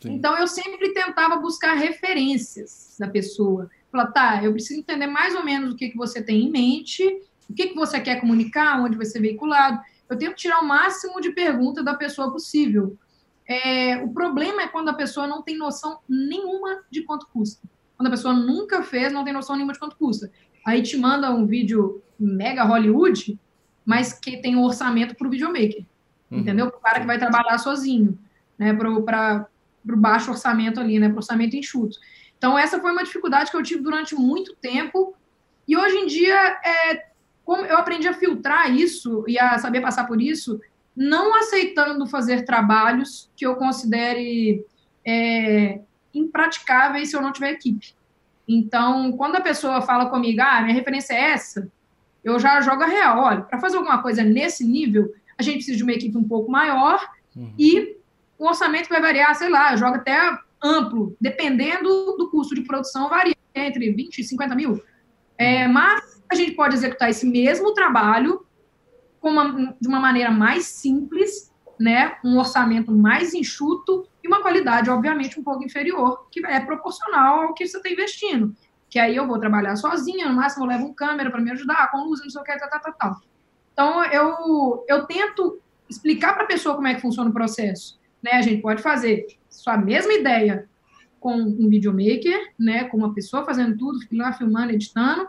[0.00, 0.12] Sim.
[0.12, 3.70] Então eu sempre tentava buscar referências da pessoa.
[3.90, 7.02] Falar, tá, eu preciso entender mais ou menos o que, que você tem em mente,
[7.48, 9.80] o que, que você quer comunicar, onde vai ser veiculado.
[10.08, 12.96] Eu tento tirar o máximo de pergunta da pessoa possível.
[13.46, 17.66] É, o problema é quando a pessoa não tem noção nenhuma de quanto custa.
[17.98, 20.30] Quando a pessoa nunca fez, não tem noção nenhuma de quanto custa.
[20.64, 23.36] Aí te manda um vídeo mega Hollywood,
[23.84, 25.84] mas que tem um orçamento para o videomaker.
[26.30, 26.38] Uhum.
[26.38, 26.70] Entendeu?
[26.70, 28.16] Para o cara que vai trabalhar sozinho,
[28.56, 28.72] né?
[28.72, 31.08] Para o baixo orçamento ali, né?
[31.08, 31.98] Para orçamento enxuto.
[32.38, 35.16] Então, essa foi uma dificuldade que eu tive durante muito tempo.
[35.66, 37.08] E hoje em dia, é,
[37.44, 40.60] como eu aprendi a filtrar isso e a saber passar por isso,
[40.94, 44.64] não aceitando fazer trabalhos que eu considere
[45.04, 45.80] é,
[46.18, 47.94] impraticáveis se eu não tiver equipe.
[48.46, 51.70] Então, quando a pessoa fala comigo, ah, minha referência é essa,
[52.24, 53.18] eu já jogo a real.
[53.18, 56.50] Olha, para fazer alguma coisa nesse nível, a gente precisa de uma equipe um pouco
[56.50, 57.00] maior
[57.36, 57.52] uhum.
[57.58, 57.96] e
[58.38, 63.34] o orçamento vai variar, sei lá, joga até amplo, dependendo do custo de produção, varia
[63.54, 64.82] entre 20 e 50 mil.
[65.36, 65.72] É, uhum.
[65.72, 68.44] mas a gente pode executar esse mesmo trabalho
[69.22, 75.42] uma, de uma maneira mais simples, né, um orçamento mais enxuto uma qualidade, obviamente, um
[75.42, 78.54] pouco inferior, que é proporcional ao que você está investindo.
[78.88, 81.90] Que aí eu vou trabalhar sozinha, no máximo eu levo um câmera para me ajudar,
[81.90, 83.20] com luz, não sei o que, tal, tal, tal.
[83.72, 87.98] Então, eu, eu tento explicar para a pessoa como é que funciona o processo.
[88.22, 88.32] Né?
[88.32, 90.68] A gente pode fazer sua mesma ideia
[91.20, 95.28] com um videomaker, né, com uma pessoa fazendo tudo, lá filmando, editando,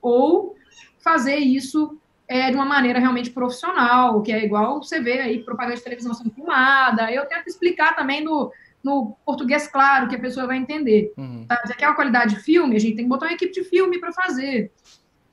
[0.00, 0.56] ou
[0.98, 1.98] fazer isso
[2.28, 6.14] é, de uma maneira realmente profissional, que é igual você vê aí propaganda de televisão
[6.14, 7.10] sendo filmada.
[7.12, 8.52] Eu tento explicar também no,
[8.82, 11.12] no português claro, que a pessoa vai entender.
[11.16, 11.44] Uhum.
[11.46, 11.60] Tá?
[11.64, 12.76] Você quer uma qualidade de filme?
[12.76, 14.72] A gente tem que botar uma equipe de filme para fazer.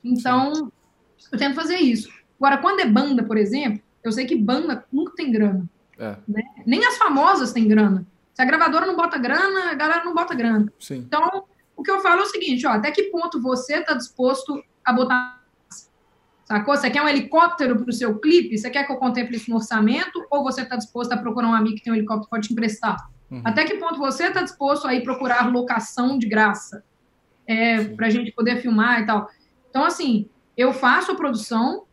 [0.03, 0.71] Então,
[1.31, 2.09] eu tento fazer isso.
[2.39, 5.67] Agora, quando é banda, por exemplo, eu sei que banda nunca tem grana.
[5.97, 6.15] É.
[6.27, 6.43] Né?
[6.65, 8.05] Nem as famosas têm grana.
[8.33, 10.71] Se a gravadora não bota grana, a galera não bota grana.
[10.79, 10.97] Sim.
[10.97, 14.61] Então, o que eu falo é o seguinte, ó, até que ponto você está disposto
[14.83, 15.42] a botar
[16.45, 16.75] Sacou?
[16.75, 18.57] Você quer um helicóptero para o seu clipe?
[18.57, 20.25] Você quer que eu contemple isso no orçamento?
[20.29, 22.53] Ou você está disposto a procurar um amigo que tem um helicóptero que pode te
[22.53, 23.09] emprestar?
[23.31, 23.41] Uhum.
[23.43, 26.83] Até que ponto você está disposto a ir procurar locação de graça?
[27.47, 29.29] É, para a gente poder filmar e tal.
[29.69, 31.83] Então, assim, eu faço a produção,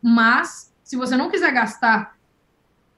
[0.00, 2.16] mas se você não quiser gastar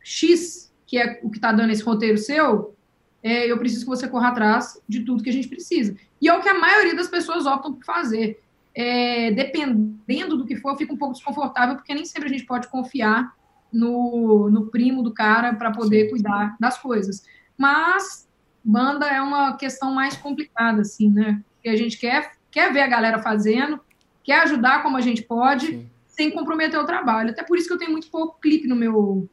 [0.02, 2.74] X, que é o que está dando esse roteiro seu,
[3.22, 5.96] é, eu preciso que você corra atrás de tudo que a gente precisa.
[6.20, 8.40] E é o que a maioria das pessoas optam por fazer
[8.74, 12.44] é, dependendo do que for, eu fico um pouco desconfortável, porque nem sempre a gente
[12.44, 13.34] pode confiar
[13.72, 16.10] no, no primo do cara para poder Sim.
[16.10, 17.24] cuidar das coisas.
[17.56, 18.28] Mas
[18.64, 21.42] banda é uma questão mais complicada, assim, né?
[21.54, 23.80] Porque a gente quer, quer ver a galera fazendo,
[24.22, 25.90] quer ajudar como a gente pode, Sim.
[26.06, 27.30] sem comprometer o trabalho.
[27.30, 29.28] Até por isso que eu tenho muito pouco clipe no meu,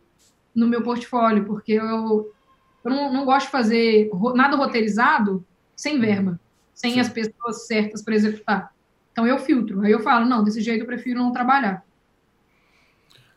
[0.53, 2.33] no meu portfólio, porque eu,
[2.83, 6.01] eu não, não gosto de fazer nada roteirizado sem uhum.
[6.01, 6.39] verba,
[6.73, 6.99] sem Sim.
[6.99, 8.76] as pessoas certas para executar.
[9.17, 9.81] Então eu filtro.
[9.81, 11.83] Aí eu falo, não, desse jeito eu prefiro não trabalhar.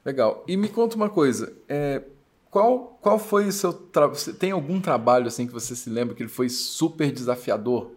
[0.05, 0.45] Legal.
[0.47, 1.55] E me conta uma coisa.
[1.66, 2.03] É,
[2.51, 4.35] qual, qual foi o seu trabalho?
[4.39, 7.93] Tem algum trabalho assim que você se lembra que ele foi super desafiador?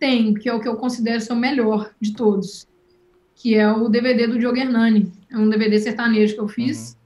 [0.00, 2.66] Tem, que é o que eu considero ser o melhor de todos,
[3.36, 5.12] que é o DVD do Diogo Hernani.
[5.30, 6.96] É um DVD sertanejo que eu fiz, uhum.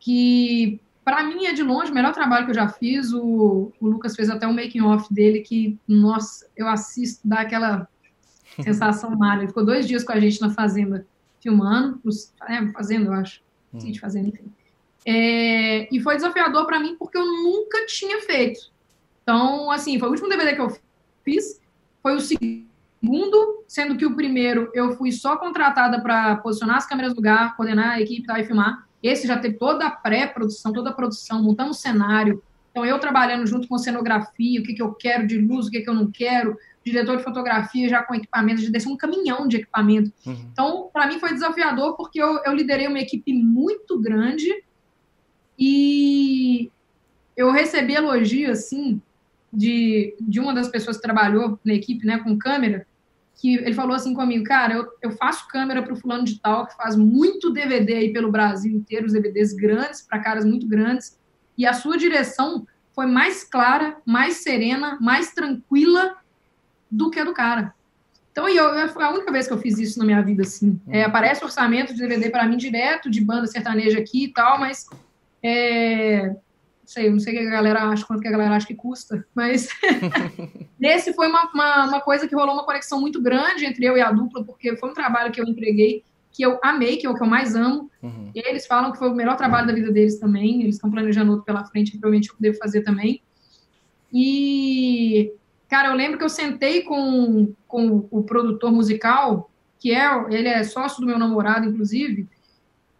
[0.00, 3.12] que para mim é de longe o melhor trabalho que eu já fiz.
[3.12, 7.86] O, o Lucas fez até um making off dele que, nossa, eu assisto, dá aquela
[8.62, 9.42] Sensação Mário.
[9.42, 11.06] Ele ficou dois dias com a gente na fazenda
[11.42, 12.00] filmando,
[12.48, 13.42] é, fazendo, eu acho.
[13.74, 13.80] Hum.
[13.80, 14.52] Sim, de fazenda, enfim.
[15.04, 18.70] É, e foi desafiador para mim porque eu nunca tinha feito.
[19.22, 20.76] Então, assim, foi o último DVD que eu
[21.24, 21.60] fiz,
[22.02, 27.12] foi o segundo, sendo que o primeiro eu fui só contratada para posicionar as câmeras
[27.12, 28.86] no lugar, coordenar a equipe tá, e filmar.
[29.02, 32.42] Esse já teve toda a pré-produção, toda a produção, montamos cenário.
[32.70, 35.80] Então, eu trabalhando junto com cenografia, o que, que eu quero de luz, o que,
[35.80, 39.56] que eu não quero, diretor de fotografia já com equipamento, já desceu um caminhão de
[39.58, 40.12] equipamento.
[40.26, 40.48] Uhum.
[40.52, 44.64] Então, para mim foi desafiador porque eu, eu liderei uma equipe muito grande
[45.58, 46.70] e
[47.36, 49.00] eu recebi elogio, assim,
[49.52, 52.86] de, de uma das pessoas que trabalhou na equipe, né, com câmera,
[53.36, 56.66] que ele falou assim comigo, cara, eu, eu faço câmera para o fulano de tal,
[56.66, 61.18] que faz muito DVD aí pelo Brasil inteiro, os DVDs grandes, para caras muito grandes,
[61.56, 66.16] e a sua direção foi mais clara, mais serena, mais tranquila
[66.92, 67.74] do que a do cara.
[68.30, 70.80] Então, eu, eu, foi a única vez que eu fiz isso na minha vida, assim.
[70.88, 71.06] É, uhum.
[71.06, 74.86] aparece orçamento de DVD para mim direto, de banda sertaneja aqui e tal, mas.
[75.42, 78.66] É, não sei, não sei o que a galera acha, quanto que a galera acha
[78.66, 79.68] que custa, mas.
[80.80, 84.00] nesse foi uma, uma, uma, coisa que rolou uma conexão muito grande entre eu e
[84.00, 87.14] a dupla, porque foi um trabalho que eu entreguei, que eu amei, que é o
[87.14, 87.90] que eu mais amo.
[88.02, 88.30] Uhum.
[88.34, 90.62] E eles falam que foi o melhor trabalho da vida deles também.
[90.62, 93.22] Eles estão planejando outro pela frente, provavelmente eu devo fazer também.
[94.10, 95.32] E
[95.72, 100.62] Cara, eu lembro que eu sentei com, com o produtor musical, que é, ele é
[100.64, 102.28] sócio do meu namorado, inclusive,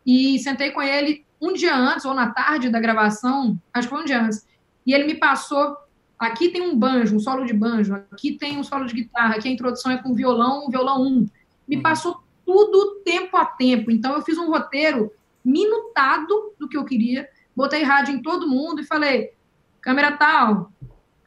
[0.06, 4.02] e sentei com ele um dia antes, ou na tarde da gravação, acho que foi
[4.02, 4.48] um dia antes,
[4.86, 5.76] e ele me passou,
[6.18, 9.48] aqui tem um banjo, um solo de banjo, aqui tem um solo de guitarra, aqui
[9.48, 11.26] a introdução é com violão, violão 1.
[11.68, 11.82] Me uhum.
[11.82, 15.12] passou tudo tempo a tempo, então eu fiz um roteiro
[15.44, 19.32] minutado do que eu queria, botei rádio em todo mundo e falei,
[19.82, 20.72] câmera tal,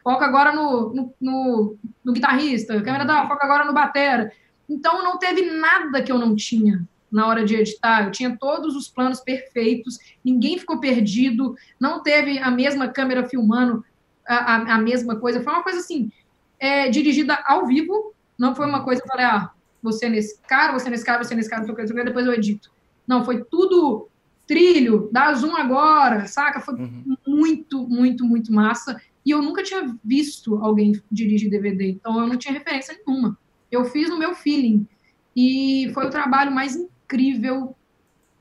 [0.06, 4.32] foca agora no, no, no, no guitarrista, câmera da foca agora no batera.
[4.70, 8.06] Então não teve nada que eu não tinha na hora de editar.
[8.06, 13.84] Eu tinha todos os planos perfeitos, ninguém ficou perdido, não teve a mesma câmera filmando
[14.28, 15.42] a, a, a mesma coisa.
[15.42, 16.12] Foi uma coisa assim,
[16.60, 19.50] é, dirigida ao vivo, não foi uma coisa, eu falei, ah,
[19.82, 21.66] você nesse cara, você nesse cara, você nesse cara,
[22.06, 22.70] depois eu edito.
[23.08, 24.08] Não, foi tudo
[24.46, 26.60] trilho, dá zoom agora, saca?
[26.60, 27.18] Foi uhum.
[27.26, 29.02] muito, muito, muito massa.
[29.26, 33.38] E eu nunca tinha visto alguém dirigir DVD, então eu não tinha referência nenhuma.
[33.72, 34.88] Eu fiz no meu feeling.
[35.36, 37.76] E foi o trabalho mais incrível,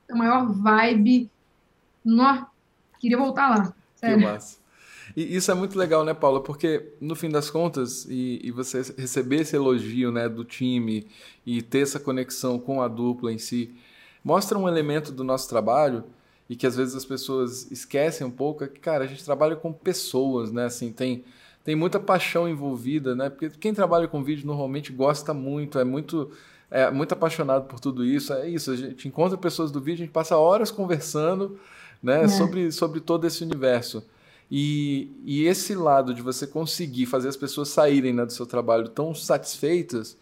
[0.09, 1.29] a maior vibe.
[2.03, 2.45] Nó,
[2.99, 3.73] queria voltar lá.
[3.95, 4.19] Sério.
[4.19, 4.65] Que massa.
[5.15, 6.41] E isso é muito legal, né, Paula?
[6.41, 11.07] Porque no fim das contas, e, e, você receber esse elogio né, do time
[11.45, 13.73] e ter essa conexão com a dupla em si,
[14.23, 16.03] mostra um elemento do nosso trabalho
[16.49, 19.55] e que às vezes as pessoas esquecem um pouco é que, cara, a gente trabalha
[19.55, 20.65] com pessoas, né?
[20.65, 21.23] Assim, tem,
[21.63, 23.29] tem muita paixão envolvida, né?
[23.29, 26.31] Porque quem trabalha com vídeo normalmente gosta muito, é muito.
[26.69, 28.31] é muito apaixonado por tudo isso.
[28.33, 31.59] É isso, a gente encontra pessoas do vídeo, a gente passa horas conversando
[32.01, 32.27] né, é.
[32.27, 34.05] sobre, sobre todo esse universo.
[34.51, 38.87] E, e esse lado de você conseguir fazer as pessoas saírem né, do seu trabalho
[38.87, 40.15] tão satisfeitas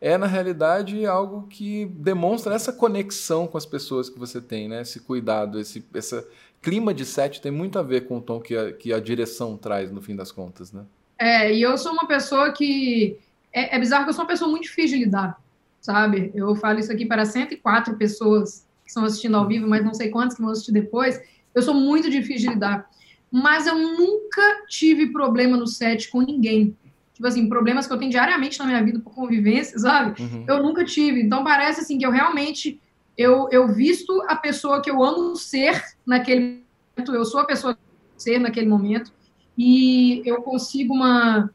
[0.00, 4.82] é, na realidade, algo que demonstra essa conexão com as pessoas que você tem, né?
[4.82, 6.26] esse cuidado, esse essa
[6.62, 9.56] clima de set tem muito a ver com o tom que a, que a direção
[9.56, 10.72] traz, no fim das contas.
[10.72, 10.84] Né?
[11.18, 13.18] É, e eu sou uma pessoa que.
[13.52, 15.40] É, é bizarro que eu sou uma pessoa muito difícil de lidar,
[15.80, 16.30] sabe?
[16.34, 20.10] Eu falo isso aqui para 104 pessoas que estão assistindo ao vivo, mas não sei
[20.10, 21.20] quantas que vão assistir depois.
[21.54, 22.88] Eu sou muito difícil de lidar
[23.30, 26.76] mas eu nunca tive problema no set com ninguém.
[27.18, 30.22] Tipo assim, problemas que eu tenho diariamente na minha vida por convivência, sabe?
[30.22, 30.44] Uhum.
[30.46, 31.20] Eu nunca tive.
[31.20, 32.80] Então parece assim que eu realmente
[33.16, 36.62] eu, eu visto a pessoa que eu amo ser naquele
[36.96, 39.12] momento, eu sou a pessoa que eu amo ser naquele momento,
[39.56, 41.50] e eu consigo uma.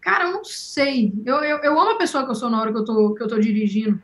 [0.00, 1.12] Cara, eu não sei.
[1.26, 3.22] Eu, eu, eu amo a pessoa que eu sou na hora que eu tô, que
[3.24, 4.00] eu tô dirigindo,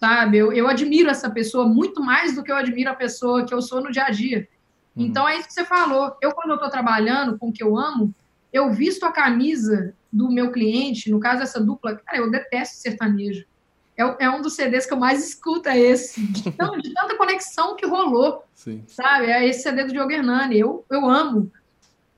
[0.00, 0.38] sabe?
[0.38, 3.60] Eu, eu admiro essa pessoa muito mais do que eu admiro a pessoa que eu
[3.60, 4.48] sou no dia a dia.
[4.96, 5.04] Uhum.
[5.04, 6.16] Então é isso que você falou.
[6.22, 8.14] Eu, quando eu estou trabalhando com o que eu amo,
[8.50, 13.44] eu visto a camisa do meu cliente, no caso essa dupla, cara, eu detesto sertanejo.
[13.96, 16.20] É, é um dos CDs que eu mais escuto, é esse.
[16.20, 16.42] De,
[16.82, 18.44] de tanta conexão que rolou.
[18.54, 18.84] Sim.
[18.86, 19.26] Sabe?
[19.26, 20.58] É esse CD do Diogo Hernani.
[20.58, 21.50] Eu, eu amo.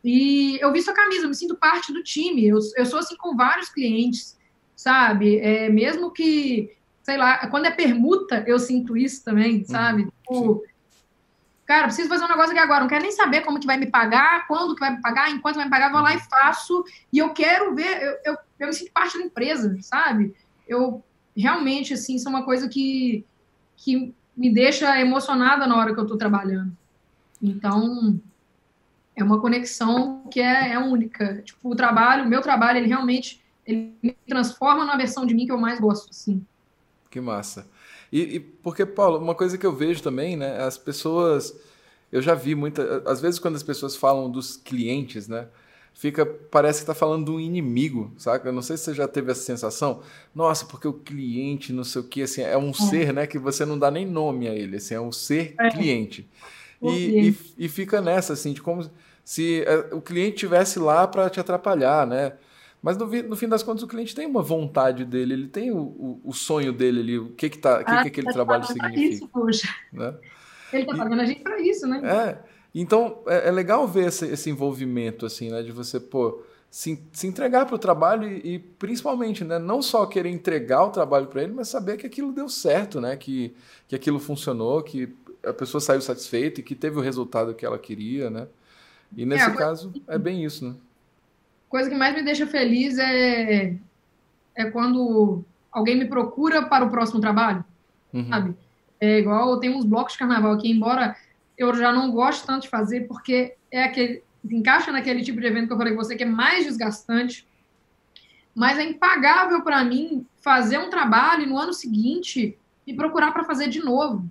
[0.05, 2.47] E eu visto a camisa, eu me sinto parte do time.
[2.47, 4.39] Eu, eu sou assim com vários clientes,
[4.77, 5.39] sabe?
[5.39, 6.71] É, mesmo que,
[7.03, 10.03] sei lá, quando é permuta, eu sinto isso também, sabe?
[10.29, 10.41] Uhum.
[10.41, 10.63] Tipo,
[11.71, 13.87] cara, preciso fazer um negócio aqui agora, não quero nem saber como que vai me
[13.87, 17.19] pagar, quando que vai me pagar, enquanto vai me pagar, vou lá e faço, e
[17.19, 20.35] eu quero ver, eu, eu, eu me sinto parte da empresa, sabe?
[20.67, 21.01] Eu
[21.37, 23.25] realmente, assim, isso é uma coisa que,
[23.77, 26.77] que me deixa emocionada na hora que eu estou trabalhando.
[27.41, 28.21] Então,
[29.15, 31.41] é uma conexão que é, é, única.
[31.43, 35.47] Tipo, o trabalho, o meu trabalho, ele realmente ele me transforma na versão de mim
[35.47, 36.45] que eu mais gosto, assim.
[37.09, 37.69] Que massa.
[38.13, 40.63] E, e, porque, Paulo, uma coisa que eu vejo também, né?
[40.63, 41.55] As pessoas.
[42.11, 43.03] Eu já vi muita.
[43.07, 45.47] Às vezes, quando as pessoas falam dos clientes, né?
[45.93, 48.49] Fica, parece que está falando de um inimigo, saca?
[48.49, 50.01] Eu não sei se você já teve essa sensação.
[50.35, 52.75] Nossa, porque o cliente, não sei o que, assim, é um é.
[52.75, 53.27] ser, né?
[53.27, 55.69] Que você não dá nem nome a ele, assim, é um ser é.
[55.69, 56.29] cliente.
[56.81, 58.89] E, e, e, fica nessa, assim, de como
[59.23, 62.33] se é, o cliente tivesse lá para te atrapalhar, né?
[62.83, 65.79] Mas no, no, fim das contas o cliente tem uma vontade dele, ele tem o,
[65.79, 68.65] o, o sonho dele ali, o que que, tá, que, ah, que aquele tá trabalho
[68.65, 69.01] significa.
[69.01, 69.69] Isso, poxa.
[69.93, 70.15] Né?
[70.73, 72.01] Ele está pagando a gente para isso, né?
[72.03, 72.39] É.
[72.75, 77.27] Então é, é legal ver esse, esse, envolvimento assim, né, de você pô se, se
[77.27, 81.43] entregar para o trabalho e, e, principalmente, né, não só querer entregar o trabalho para
[81.43, 83.53] ele, mas saber que aquilo deu certo, né, que,
[83.89, 85.13] que aquilo funcionou, que
[85.45, 88.47] a pessoa saiu satisfeita e que teve o resultado que ela queria, né?
[89.17, 90.77] E nesse é, caso é bem isso, né?
[91.71, 93.77] Coisa que mais me deixa feliz é,
[94.57, 95.43] é quando
[95.73, 97.65] alguém me procura para o próximo trabalho,
[98.13, 98.29] uhum.
[98.29, 98.57] sabe?
[99.01, 101.17] É igual tem uns blocos de carnaval aqui, embora
[101.57, 105.69] eu já não gosto tanto de fazer, porque é aquele encaixa naquele tipo de evento
[105.69, 107.47] que eu falei com você que é mais desgastante,
[108.55, 113.45] mas é impagável para mim fazer um trabalho e no ano seguinte me procurar para
[113.45, 114.25] fazer de novo,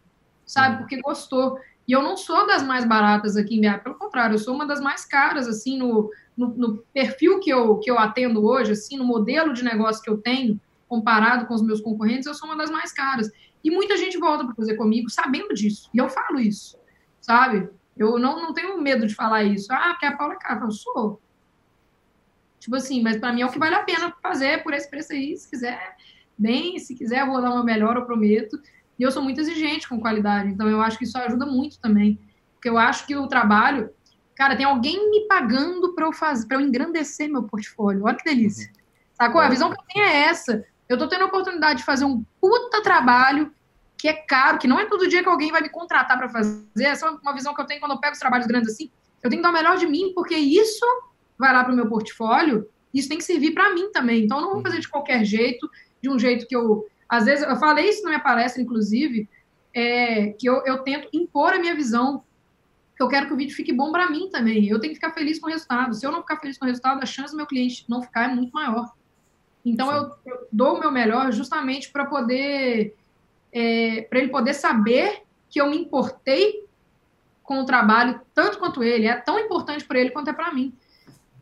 [0.46, 0.74] sabe?
[0.74, 0.80] Uhum.
[0.80, 1.58] Porque gostou.
[1.88, 4.66] E eu não sou das mais baratas aqui em BH, pelo contrário, eu sou uma
[4.66, 8.98] das mais caras, assim, no, no, no, perfil que eu, que eu atendo hoje, assim,
[8.98, 12.58] no modelo de negócio que eu tenho, comparado com os meus concorrentes, eu sou uma
[12.58, 13.30] das mais caras.
[13.62, 15.90] E muita gente volta para fazer comigo sabendo disso.
[15.94, 16.80] E eu falo isso,
[17.20, 17.70] sabe?
[17.98, 19.68] Eu não, não tenho medo de falar isso.
[19.72, 20.64] Ah, porque a Paula é cara.
[20.64, 21.22] Eu sou.
[22.58, 25.12] Tipo assim, mas para mim é o que vale a pena fazer por esse preço
[25.12, 25.36] aí.
[25.36, 25.98] Se quiser,
[26.38, 26.80] bem.
[26.80, 28.58] Se quiser, vou dar uma melhor, eu prometo.
[28.98, 30.50] E eu sou muito exigente com qualidade.
[30.50, 32.18] Então eu acho que isso ajuda muito também.
[32.54, 33.90] Porque eu acho que o trabalho
[34.40, 38.06] Cara, tem alguém me pagando para eu fazer, para eu engrandecer meu portfólio.
[38.06, 38.68] Olha que delícia.
[38.68, 38.74] Uhum.
[39.12, 39.42] Sacou?
[39.42, 40.66] A visão que eu tenho é essa.
[40.88, 43.52] Eu tô tendo a oportunidade de fazer um puta trabalho
[43.98, 46.64] que é caro, que não é todo dia que alguém vai me contratar para fazer.
[46.80, 48.90] Essa é uma visão que eu tenho quando eu pego os trabalhos grandes assim.
[49.22, 50.86] Eu tenho que dar o melhor de mim, porque isso
[51.38, 54.24] vai lá para o meu portfólio, isso tem que servir para mim também.
[54.24, 55.70] Então, eu não vou fazer de qualquer jeito,
[56.02, 56.88] de um jeito que eu.
[57.10, 59.28] Às vezes, eu falei isso na minha palestra, inclusive,
[59.74, 62.24] é, que eu, eu tento impor a minha visão
[63.04, 64.68] eu quero que o vídeo fique bom para mim também.
[64.68, 65.94] Eu tenho que ficar feliz com o resultado.
[65.94, 68.30] Se eu não ficar feliz com o resultado, a chance do meu cliente não ficar
[68.30, 68.92] é muito maior.
[69.64, 72.96] Então eu, eu, dou o meu melhor justamente para poder
[73.52, 76.66] é, para ele poder saber que eu me importei
[77.42, 79.08] com o trabalho tanto quanto ele.
[79.08, 80.74] É tão importante para ele quanto é para mim.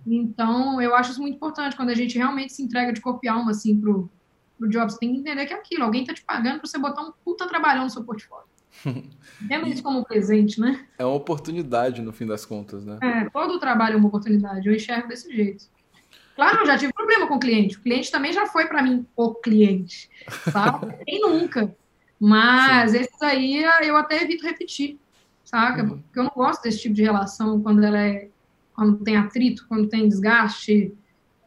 [0.06, 3.28] Então eu acho isso muito importante quando a gente realmente se entrega de corpo e
[3.28, 4.10] alma assim pro,
[4.58, 4.92] pro job.
[4.92, 5.84] Você tem que entender que é aquilo.
[5.84, 8.48] Alguém tá te pagando para você botar um puta trabalhão no seu portfólio.
[9.42, 10.86] Vendo isso como um presente, né?
[10.98, 12.98] É uma oportunidade, no fim das contas, né?
[13.02, 14.68] É, todo o trabalho é uma oportunidade.
[14.68, 15.66] Eu enxergo desse jeito.
[16.36, 17.78] Claro, eu já tive problema com o cliente.
[17.78, 20.10] O cliente também já foi para mim o cliente,
[20.52, 20.96] sabe?
[21.06, 21.76] Quem nunca.
[22.20, 22.98] Mas Sim.
[22.98, 25.00] esses aí eu até evito repetir,
[25.44, 25.84] saca?
[25.84, 26.02] Uhum.
[26.02, 28.30] Porque eu não gosto desse tipo de relação quando ela é
[28.74, 30.94] quando tem atrito, quando tem desgaste,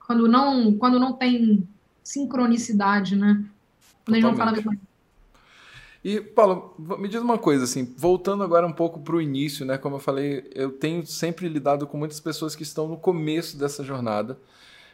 [0.05, 1.66] quando não, quando não tem
[2.03, 3.45] sincronicidade, né?
[4.05, 4.53] Quando a gente não fala
[6.03, 9.76] e, Paulo, me diz uma coisa, assim, voltando agora um pouco para o início, né?
[9.76, 13.84] Como eu falei, eu tenho sempre lidado com muitas pessoas que estão no começo dessa
[13.84, 14.38] jornada.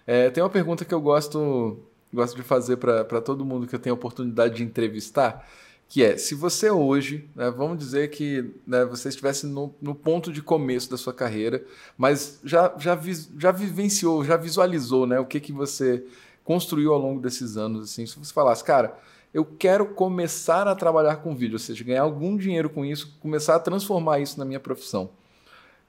[0.05, 1.79] É, tem uma pergunta que eu gosto,
[2.13, 5.49] gosto de fazer para todo mundo que eu tenho a oportunidade de entrevistar,
[5.89, 10.33] que é, se você hoje, né, vamos dizer que né, você estivesse no, no, ponto
[10.33, 11.65] de começo da sua carreira,
[11.97, 12.99] mas já, já,
[13.39, 16.05] já vivenciou, já visualizou né, o que, que você
[16.43, 18.99] construiu ao longo desses anos, assim, se você falasse, cara,
[19.37, 23.55] eu quero começar a trabalhar com vídeo, ou seja, ganhar algum dinheiro com isso, começar
[23.55, 25.11] a transformar isso na minha profissão.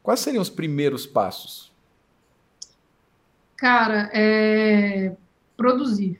[0.04, 1.72] Quais seriam os primeiros passos?
[3.56, 5.16] Cara, é
[5.56, 6.20] produzir.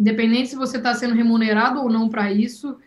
[0.00, 2.78] Independente se você está sendo remunerado ou não para isso,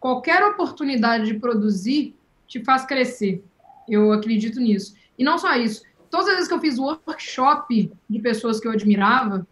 [0.00, 2.16] qualquer oportunidade de produzir
[2.46, 3.44] te faz crescer.
[3.86, 4.96] Eu acredito nisso.
[5.18, 5.82] E não só isso.
[6.08, 9.46] Todas as vezes que eu fiz workshop de pessoas que eu admirava,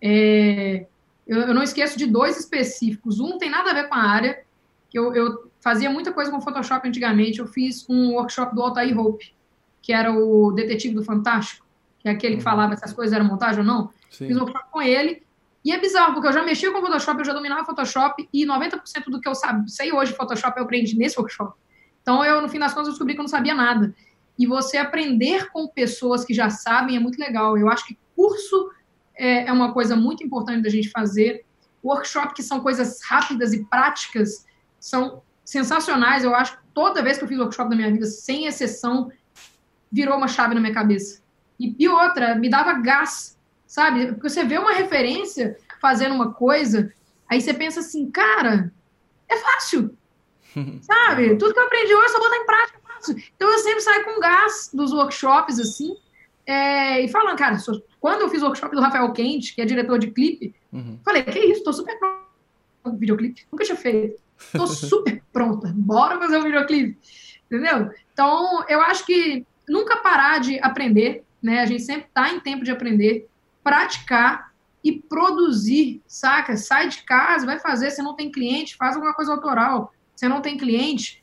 [0.00, 0.86] é,
[1.32, 3.18] eu, eu, não esqueço de dois específicos.
[3.20, 4.42] Um tem nada a ver com a área,
[4.90, 7.38] que eu, eu fazia muita coisa com Photoshop antigamente.
[7.38, 9.32] Eu fiz um workshop do Altair Hope,
[9.80, 11.66] que era o detetive do Fantástico,
[11.98, 12.44] que é aquele que uhum.
[12.44, 13.90] falava se as coisas eram montagem ou não.
[14.10, 14.26] Sim.
[14.26, 15.22] Fiz um workshop com ele
[15.64, 18.80] e é bizarro, porque eu já mexia com Photoshop, eu já dominava Photoshop, e 90%
[19.06, 21.56] do que eu sabe, sei hoje Photoshop eu aprendi nesse workshop.
[22.02, 23.94] Então, eu, no fim das contas, eu descobri que eu não sabia nada.
[24.36, 27.56] E você aprender com pessoas que já sabem é muito legal.
[27.56, 28.70] Eu acho que curso
[29.22, 31.44] é, é uma coisa muito importante da gente fazer.
[31.84, 34.46] Workshop, que são coisas rápidas e práticas,
[34.78, 36.24] são sensacionais.
[36.24, 39.10] Eu acho que toda vez que eu fiz workshop na minha vida, sem exceção,
[39.90, 41.20] virou uma chave na minha cabeça.
[41.58, 43.36] E, e outra, me dava gás
[43.72, 44.08] sabe?
[44.08, 46.92] Porque você vê uma referência fazendo uma coisa,
[47.26, 48.70] aí você pensa assim, cara,
[49.26, 49.96] é fácil,
[50.82, 51.36] sabe?
[51.38, 53.16] Tudo que eu aprendi hoje, eu só botar em prática, é fácil.
[53.34, 55.96] Então eu sempre saio com gás dos workshops, assim,
[56.46, 57.56] é, e falando, cara,
[58.00, 60.98] quando eu fiz o workshop do Rafael Quente, que é diretor de clipe, uhum.
[61.04, 62.22] falei, que isso, tô super pronto
[62.82, 64.20] com videoclipe, nunca tinha feito,
[64.52, 66.98] tô super pronta, bora fazer um videoclipe,
[67.46, 67.90] entendeu?
[68.12, 71.60] Então, eu acho que nunca parar de aprender, né?
[71.60, 73.28] A gente sempre tá em tempo de aprender,
[73.62, 76.56] praticar e produzir, saca?
[76.56, 77.90] Sai de casa, vai fazer.
[77.90, 79.94] Se não tem cliente, faz alguma coisa autoral.
[80.16, 81.21] Se não tem cliente,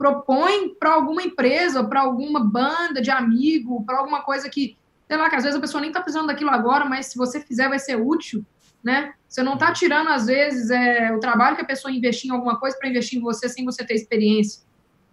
[0.00, 5.28] propõe para alguma empresa, para alguma banda de amigo, para alguma coisa que, sei lá,
[5.28, 7.78] que às vezes a pessoa nem está precisando daquilo agora, mas se você fizer vai
[7.78, 8.42] ser útil,
[8.82, 9.12] né?
[9.28, 12.58] Você não está tirando, às vezes, é, o trabalho que a pessoa investir em alguma
[12.58, 14.62] coisa para investir em você sem você ter experiência.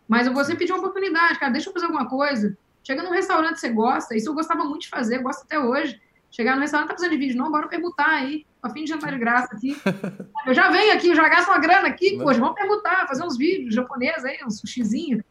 [0.07, 2.57] Mas você pedir uma oportunidade, cara, deixa eu fazer alguma coisa.
[2.81, 5.99] Chega num restaurante que você gosta, isso eu gostava muito de fazer, gosto até hoje
[6.37, 7.35] Chegar no restaurante, tá precisando de vídeo?
[7.35, 8.45] Não, bora perguntar aí.
[8.61, 9.75] A fim de jantar de graça aqui.
[10.45, 12.25] Eu já venho aqui, já gasto uma grana aqui, Não.
[12.25, 15.23] poxa, vamos perguntar, fazer uns vídeos japoneses aí, um sushizinho.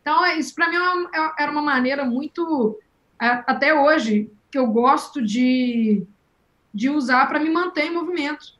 [0.00, 2.78] Então, é, isso para mim é é, era uma maneira muito,
[3.18, 6.06] até hoje, que eu gosto de,
[6.72, 8.54] de usar para me manter em movimento.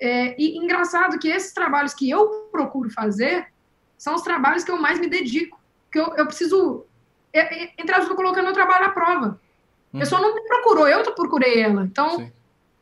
[0.00, 3.48] É, e engraçado que esses trabalhos que eu procuro fazer
[3.98, 5.58] são os trabalhos que eu mais me dedico.
[5.90, 6.84] Que eu, eu preciso,
[7.32, 9.40] é, entre as estou colocando meu trabalho à prova.
[9.96, 11.84] A pessoa não me procurou, eu procurei ela.
[11.84, 12.32] Então, Sim.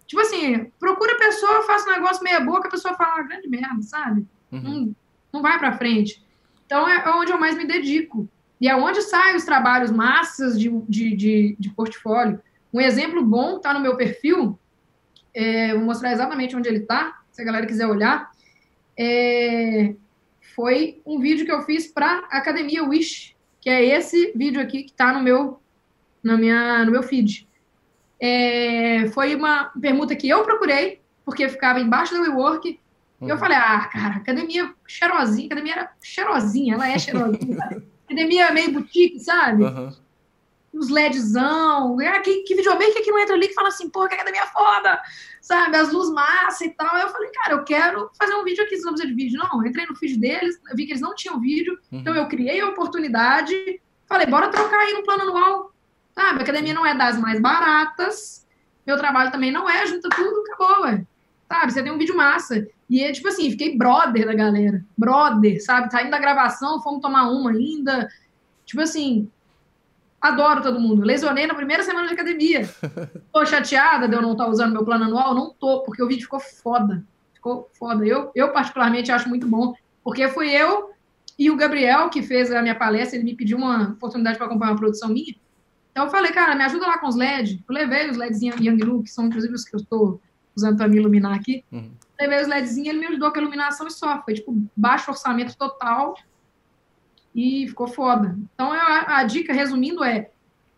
[0.07, 3.49] tipo assim, procura a pessoa, faça um negócio meia boca, a pessoa fala, ah, grande
[3.49, 4.27] merda, sabe?
[4.51, 4.61] Uhum.
[4.63, 4.97] Não,
[5.33, 6.23] não vai para frente.
[6.67, 8.29] Então, é onde eu mais me dedico.
[8.61, 12.41] E é onde saem os trabalhos massas de, de, de, de portfólio.
[12.73, 14.59] Um exemplo bom está no meu perfil,
[15.35, 18.31] é, vou mostrar exatamente onde ele está, se a galera quiser olhar.
[18.99, 19.95] É,
[20.55, 24.85] foi um vídeo que eu fiz para a Academia Wish, que é esse vídeo aqui
[24.85, 25.61] que está no meu
[26.25, 27.47] na minha, no meu feed.
[28.19, 32.81] É, foi uma permuta que eu procurei, porque ficava embaixo do WeWork,
[33.21, 33.29] uhum.
[33.29, 33.41] e eu uhum.
[33.41, 37.59] falei, ah, cara, academia cheirosinha, academia era cheirosinha, ela é cheirosinha,
[38.09, 39.65] academia meio boutique, sabe?
[39.65, 39.93] Uhum.
[40.73, 44.15] Os LEDzão, ah, que, que videomaker que não entra ali que fala assim, pô, que
[44.15, 45.01] academia foda,
[45.41, 45.77] sabe?
[45.77, 46.97] As luzes massa e tal.
[46.97, 49.39] Eu falei, cara, eu quero fazer um vídeo aqui, se não precisa de vídeo.
[49.39, 52.01] Não, eu entrei no feed deles, vi que eles não tinham vídeo, uhum.
[52.01, 53.55] então eu criei a oportunidade,
[54.09, 55.74] falei, bora trocar aí no plano anual
[56.15, 58.47] Sabe, a academia não é das mais baratas,
[58.87, 61.05] meu trabalho também não é, junta tudo, acabou, ué.
[61.51, 62.67] Sabe, você tem um vídeo massa.
[62.89, 64.85] E é tipo assim, fiquei brother da galera.
[64.97, 65.91] Brother, sabe?
[65.91, 68.09] Saindo da gravação, fomos tomar uma ainda.
[68.65, 69.29] Tipo assim,
[70.21, 71.03] adoro todo mundo.
[71.03, 72.69] Lesionei na primeira semana de academia.
[73.33, 75.35] Tô chateada de eu não estar tá usando meu plano anual?
[75.35, 77.05] Não tô, porque o vídeo ficou foda.
[77.35, 78.07] Ficou foda.
[78.07, 79.75] Eu, eu particularmente, acho muito bom.
[80.03, 80.91] Porque fui eu
[81.39, 84.73] e o Gabriel que fez a minha palestra, ele me pediu uma oportunidade para acompanhar
[84.73, 85.35] uma produção minha.
[85.95, 87.53] Então eu falei, cara, me ajuda lá com os LEDs.
[87.53, 90.21] Eu levei os LEDs Yanglu, que são inclusive os que eu estou
[90.53, 91.65] usando para me iluminar aqui.
[91.71, 91.93] Uhum.
[92.21, 94.21] Levei os LEDs, ele me ajudou com a iluminação e só.
[94.23, 96.17] Foi tipo baixo orçamento total
[97.33, 98.37] e ficou foda.
[98.53, 100.33] Então a, a dica, resumindo, é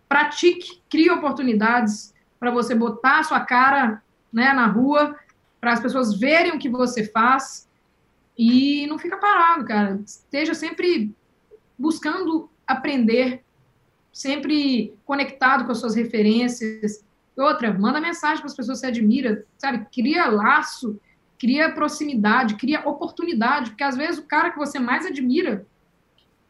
[0.07, 5.17] pratique, crie oportunidades para você botar a sua cara né, na rua,
[5.59, 7.67] para as pessoas verem o que você faz
[8.37, 9.99] e não fica parado, cara.
[10.05, 11.11] Esteja sempre
[11.79, 13.43] buscando aprender,
[14.17, 17.05] sempre conectado com as suas referências.
[17.37, 19.87] Outra, manda mensagem para as pessoas que você admira, sabe?
[19.93, 20.99] Cria laço,
[21.39, 25.67] cria proximidade, cria oportunidade, porque às vezes o cara que você mais admira,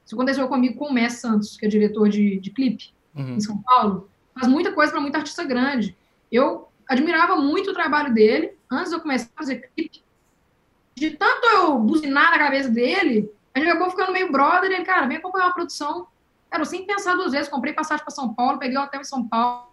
[0.04, 3.34] isso aconteceu comigo com o Messi Santos, que é diretor de, de clipe uhum.
[3.34, 5.96] em São Paulo, faz muita coisa para muita artista grande.
[6.30, 10.04] Eu admirava muito o trabalho dele antes de eu começar a fazer clipe.
[10.94, 14.70] De tanto eu buzinar na cabeça dele, a gente acabou ficando meio brother.
[14.70, 16.06] Ele, cara, vem acompanhar uma produção.
[16.56, 19.28] Cara, sem pensar duas vezes, comprei passagem para São Paulo, peguei o hotel em São
[19.28, 19.68] Paulo,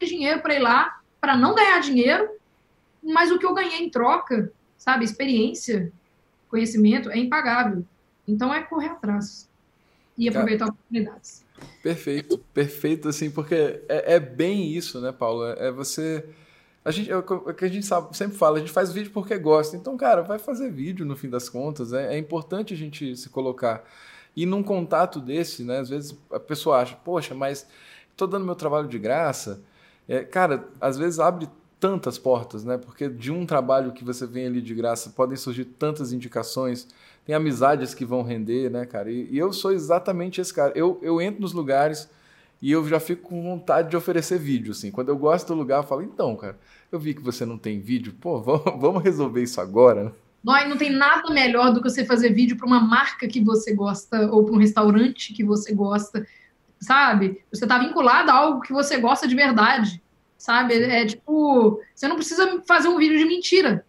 [0.00, 2.30] dinheiro para ir lá, para não ganhar dinheiro,
[3.02, 5.92] mas o que eu ganhei em troca, sabe, experiência,
[6.48, 7.84] conhecimento, é impagável.
[8.26, 9.50] Então é correr atrás
[10.16, 11.44] e aproveitar Cara, oportunidades.
[11.82, 15.44] Perfeito, perfeito, assim, porque é, é bem isso, né, Paulo?
[15.44, 16.24] É, é você.
[16.82, 19.36] A gente, é o que a gente sabe, sempre fala, a gente faz vídeo porque
[19.36, 19.76] gosta.
[19.76, 21.92] Então, cara, vai fazer vídeo no fim das contas.
[21.92, 23.84] É, é importante a gente se colocar.
[24.36, 27.66] E num contato desse, né, às vezes a pessoa acha, poxa, mas
[28.10, 29.62] estou dando meu trabalho de graça.
[30.08, 32.78] É, cara, às vezes abre tantas portas, né?
[32.78, 36.88] Porque de um trabalho que você vem ali de graça podem surgir tantas indicações,
[37.26, 39.10] tem amizades que vão render, né, cara?
[39.10, 40.72] E, e, eu sou exatamente esse cara.
[40.74, 42.08] Eu, eu entro nos lugares
[42.60, 44.90] e eu já fico com vontade de oferecer vídeo, assim.
[44.90, 46.58] Quando eu gosto do lugar, eu falo, então, cara,
[46.90, 50.14] eu vi que você não tem vídeo, pô, vamos, vamos resolver isso agora,
[50.44, 50.66] né?
[50.66, 54.30] Não, tem nada melhor do que você fazer vídeo para uma marca que você gosta
[54.30, 56.26] ou para um restaurante que você gosta,
[56.80, 57.42] sabe?
[57.52, 60.02] Você está vinculado a algo que você gosta de verdade
[60.44, 60.74] sabe?
[60.74, 63.86] É tipo, você não precisa fazer um vídeo de mentira,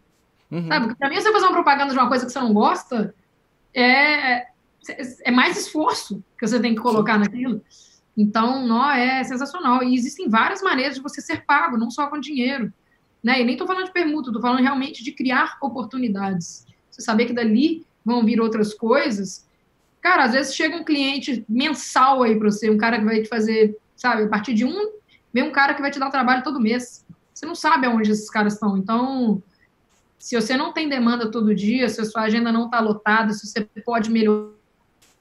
[0.50, 0.66] uhum.
[0.70, 0.86] sabe?
[0.86, 3.14] Porque pra mim, você fazer uma propaganda de uma coisa que você não gosta,
[3.74, 4.48] é,
[5.26, 7.62] é mais esforço que você tem que colocar naquilo.
[8.16, 9.84] Então, não, é sensacional.
[9.84, 12.72] E existem várias maneiras de você ser pago, não só com dinheiro.
[13.26, 13.42] Né?
[13.42, 16.64] E nem estou falando de permuta, estou falando realmente de criar oportunidades.
[16.92, 19.48] Você saber que dali vão vir outras coisas.
[20.00, 23.28] Cara, às vezes chega um cliente mensal aí para você, um cara que vai te
[23.28, 24.92] fazer, sabe, a partir de um
[25.34, 27.04] vem um cara que vai te dar trabalho todo mês.
[27.34, 28.78] Você não sabe aonde esses caras estão.
[28.78, 29.42] Então,
[30.20, 33.48] se você não tem demanda todo dia, se a sua agenda não está lotada, se
[33.48, 34.52] você pode melhorar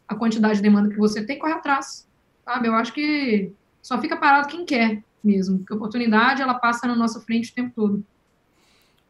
[0.06, 2.06] a quantidade de demanda que você tem, corre atrás.
[2.44, 2.68] Sabe?
[2.68, 3.50] Eu acho que
[3.80, 7.54] só fica parado quem quer mesmo, porque a oportunidade ela passa na nossa frente o
[7.54, 8.04] tempo todo.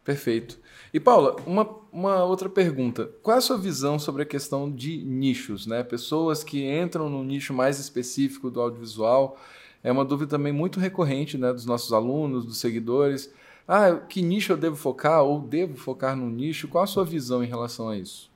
[0.04, 0.58] Perfeito.
[0.92, 3.10] E Paula, uma, uma outra pergunta.
[3.22, 5.82] Qual é a sua visão sobre a questão de nichos, né?
[5.82, 9.38] Pessoas que entram no nicho mais específico do audiovisual
[9.82, 13.32] é uma dúvida também muito recorrente né, dos nossos alunos, dos seguidores.
[13.66, 16.68] Ah, que nicho eu devo focar ou devo focar no nicho?
[16.68, 18.30] Qual a sua visão em relação a isso?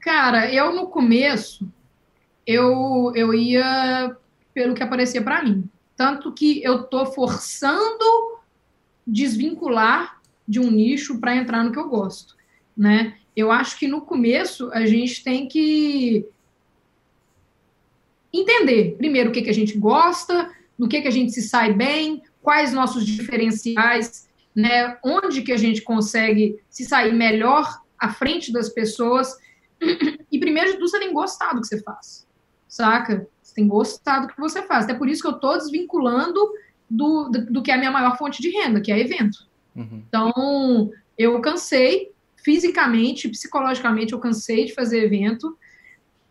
[0.00, 1.68] Cara, eu no começo
[2.46, 4.16] eu, eu ia
[4.52, 5.68] pelo que aparecia para mim.
[6.02, 8.40] Tanto que eu tô forçando
[9.06, 12.36] desvincular de um nicho para entrar no que eu gosto,
[12.76, 13.16] né?
[13.36, 16.26] Eu acho que no começo a gente tem que
[18.32, 21.72] entender, primeiro, o que, que a gente gosta, no que, que a gente se sai
[21.72, 24.98] bem, quais nossos diferenciais, né?
[25.04, 29.38] Onde que a gente consegue se sair melhor à frente das pessoas.
[30.32, 32.26] E primeiro de tudo, você tem gostado do que você faz,
[32.66, 33.28] saca?
[33.52, 34.84] Você tem gostado do que você faz.
[34.84, 36.40] Até por isso que eu estou desvinculando
[36.88, 39.46] do, do, do, que é a minha maior fonte de renda, que é evento.
[39.76, 40.02] Uhum.
[40.08, 45.56] Então, eu cansei, fisicamente, psicologicamente, eu cansei de fazer evento.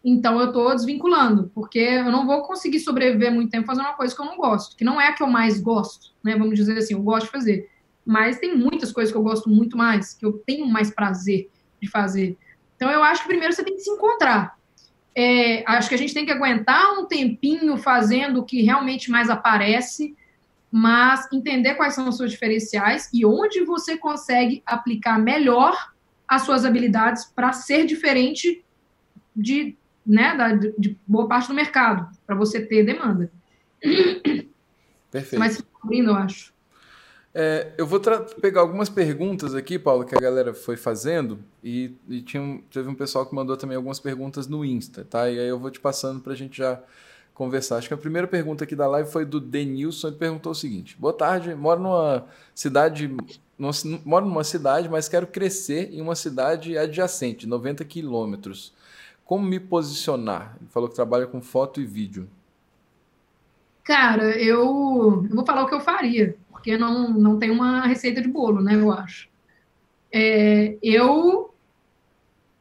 [0.03, 4.15] Então eu estou desvinculando, porque eu não vou conseguir sobreviver muito tempo fazendo uma coisa
[4.15, 6.35] que eu não gosto, que não é a que eu mais gosto, né?
[6.35, 7.69] Vamos dizer assim, eu gosto de fazer.
[8.03, 11.87] Mas tem muitas coisas que eu gosto muito mais, que eu tenho mais prazer de
[11.87, 12.35] fazer.
[12.75, 14.57] Então eu acho que primeiro você tem que se encontrar.
[15.15, 19.29] É, acho que a gente tem que aguentar um tempinho fazendo o que realmente mais
[19.29, 20.15] aparece,
[20.71, 25.91] mas entender quais são os seus diferenciais e onde você consegue aplicar melhor
[26.27, 28.63] as suas habilidades para ser diferente
[29.35, 33.31] de né, da, de boa parte do mercado, para você ter demanda.
[35.11, 35.39] Perfeito.
[35.39, 36.53] Mas abrindo, eu acho.
[37.33, 37.99] É, eu vou
[38.41, 42.89] pegar algumas perguntas aqui, Paulo, que a galera foi fazendo, e, e tinha um, teve
[42.89, 45.29] um pessoal que mandou também algumas perguntas no Insta, tá?
[45.29, 46.81] E aí eu vou te passando para a gente já
[47.33, 47.77] conversar.
[47.77, 50.97] Acho que a primeira pergunta aqui da live foi do Denilson, ele perguntou o seguinte:
[50.99, 53.15] Boa tarde, moro numa cidade,
[53.57, 53.71] numa,
[54.03, 58.73] moro numa cidade, mas quero crescer em uma cidade adjacente, 90 quilômetros.
[59.23, 60.57] Como me posicionar?
[60.59, 62.27] Ele falou que trabalha com foto e vídeo.
[63.83, 68.21] Cara, eu, eu vou falar o que eu faria, porque não, não tem uma receita
[68.21, 68.75] de bolo, né?
[68.75, 69.27] Eu acho.
[70.13, 71.55] É, eu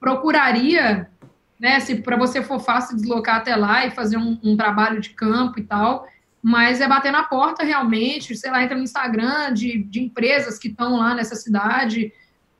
[0.00, 1.10] procuraria,
[1.58, 1.78] né?
[1.80, 5.60] Se para você for fácil deslocar até lá e fazer um, um trabalho de campo
[5.60, 6.08] e tal,
[6.42, 10.68] mas é bater na porta realmente, sei lá, entra no Instagram de, de empresas que
[10.68, 12.10] estão lá nessa cidade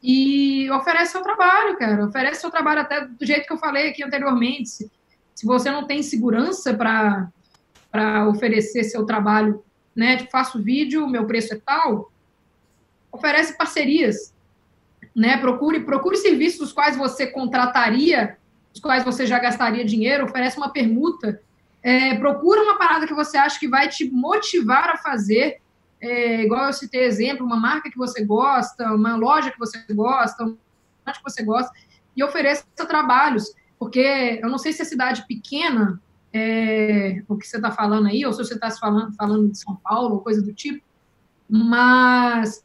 [0.02, 2.04] e oferece seu trabalho, cara.
[2.04, 4.68] Oferece seu trabalho até do jeito que eu falei aqui anteriormente.
[4.68, 4.90] Se,
[5.34, 9.64] se você não tem segurança para oferecer seu trabalho,
[10.00, 10.16] né?
[10.16, 12.10] Tipo, faço vídeo, meu preço é tal,
[13.12, 14.34] oferece parcerias,
[15.14, 15.36] né?
[15.36, 18.36] Procure, procure serviços dos quais você contrataria,
[18.72, 21.40] dos quais você já gastaria dinheiro, oferece uma permuta
[21.82, 25.60] é, procura uma parada que você acha que vai te motivar a fazer,
[26.00, 30.44] é, igual eu citei exemplo, uma marca que você gosta, uma loja que você gosta,
[30.44, 30.56] um
[31.12, 31.72] que você gosta,
[32.16, 36.00] e ofereça trabalhos, porque eu não sei se é cidade pequena,
[36.32, 39.76] é, o que você está falando aí, ou se você está falando, falando de São
[39.76, 40.84] Paulo, coisa do tipo,
[41.48, 42.64] mas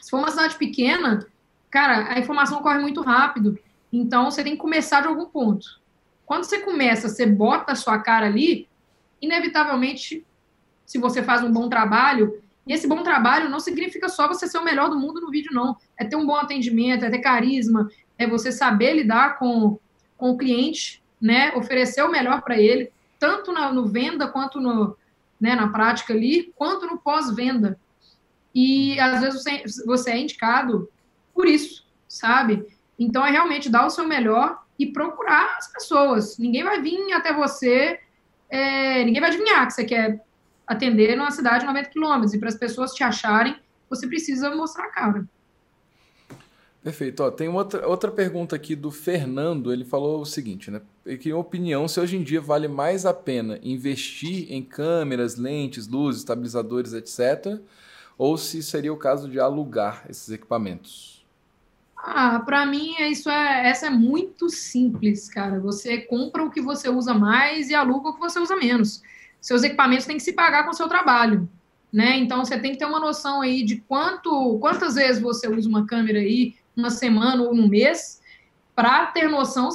[0.00, 1.26] se for uma cidade pequena,
[1.70, 3.58] cara, a informação corre muito rápido,
[3.92, 5.80] então você tem que começar de algum ponto.
[6.26, 8.68] Quando você começa, você bota a sua cara ali,
[9.20, 10.26] inevitavelmente,
[10.84, 14.58] se você faz um bom trabalho, e esse bom trabalho não significa só você ser
[14.58, 15.76] o melhor do mundo no vídeo, não.
[15.96, 19.78] É ter um bom atendimento, é ter carisma, é você saber lidar com,
[20.16, 21.52] com o cliente, né?
[21.54, 24.96] Oferecer o melhor para ele, tanto na, no venda quanto no,
[25.40, 27.78] né, na prática ali, quanto no pós-venda.
[28.52, 30.90] E às vezes você, você é indicado
[31.32, 32.66] por isso, sabe?
[32.98, 36.36] Então é realmente dar o seu melhor e procurar as pessoas.
[36.36, 38.00] Ninguém vai vir até você,
[38.50, 40.20] é, ninguém vai adivinhar que você quer
[40.66, 42.34] atender numa cidade de 90 quilômetros.
[42.34, 43.56] E para as pessoas te acharem,
[43.88, 45.24] você precisa mostrar a cara.
[46.82, 47.22] Perfeito.
[47.22, 49.72] Ó, tem outra, outra pergunta aqui do Fernando.
[49.72, 50.80] Ele falou o seguinte, né?
[51.20, 56.22] Que opinião se hoje em dia vale mais a pena investir em câmeras, lentes, luzes,
[56.22, 57.60] estabilizadores, etc.,
[58.18, 61.24] ou se seria o caso de alugar esses equipamentos?
[61.96, 65.60] Ah, para mim isso é essa é muito simples, cara.
[65.60, 69.02] Você compra o que você usa mais e aluga o que você usa menos.
[69.40, 71.48] Seus equipamentos têm que se pagar com o seu trabalho,
[71.92, 72.16] né?
[72.18, 75.86] Então você tem que ter uma noção aí de quanto, quantas vezes você usa uma
[75.86, 78.20] câmera aí, uma semana ou um mês,
[78.74, 79.68] para ter noção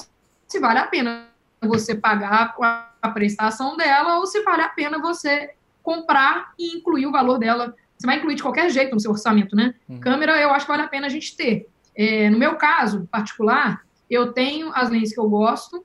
[0.48, 1.28] se vale a pena
[1.62, 2.56] você pagar
[3.02, 7.76] a prestação dela ou se vale a pena você comprar e incluir o valor dela.
[7.98, 9.74] Você vai incluir de qualquer jeito no seu orçamento, né?
[9.88, 10.00] Uhum.
[10.00, 11.68] Câmera eu acho que vale a pena a gente ter.
[11.96, 15.84] É, no meu caso particular, eu tenho as lentes que eu gosto,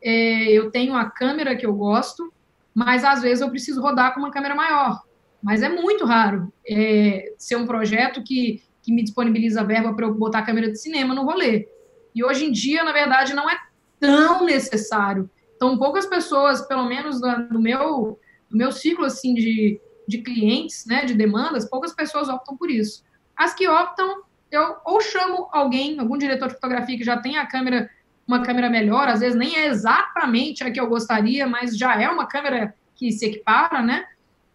[0.00, 2.32] é, eu tenho a câmera que eu gosto,
[2.74, 5.02] mas às vezes eu preciso rodar com uma câmera maior.
[5.42, 10.14] Mas é muito raro é, ser um projeto que, que me disponibiliza verba para eu
[10.14, 11.68] botar a câmera de cinema no rolê.
[12.14, 13.56] E hoje em dia, na verdade, não é
[13.98, 15.30] tão necessário.
[15.54, 17.20] Então, poucas pessoas, pelo menos
[17.50, 18.18] no meu,
[18.50, 23.04] no meu ciclo assim, de, de clientes, né, de demandas, poucas pessoas optam por isso.
[23.36, 27.46] As que optam, eu ou chamo alguém, algum diretor de fotografia que já tem a
[27.46, 27.88] câmera,
[28.26, 32.08] uma câmera melhor, às vezes nem é exatamente a que eu gostaria, mas já é
[32.08, 34.04] uma câmera que se equipara, né?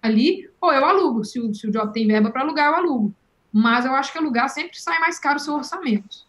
[0.01, 1.23] Ali, ou eu alugo.
[1.23, 3.15] Se o, se o job tem verba para alugar, eu alugo.
[3.57, 6.27] Mas eu acho que alugar sempre sai mais caro o seu orçamento.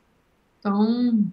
[0.59, 1.31] Então.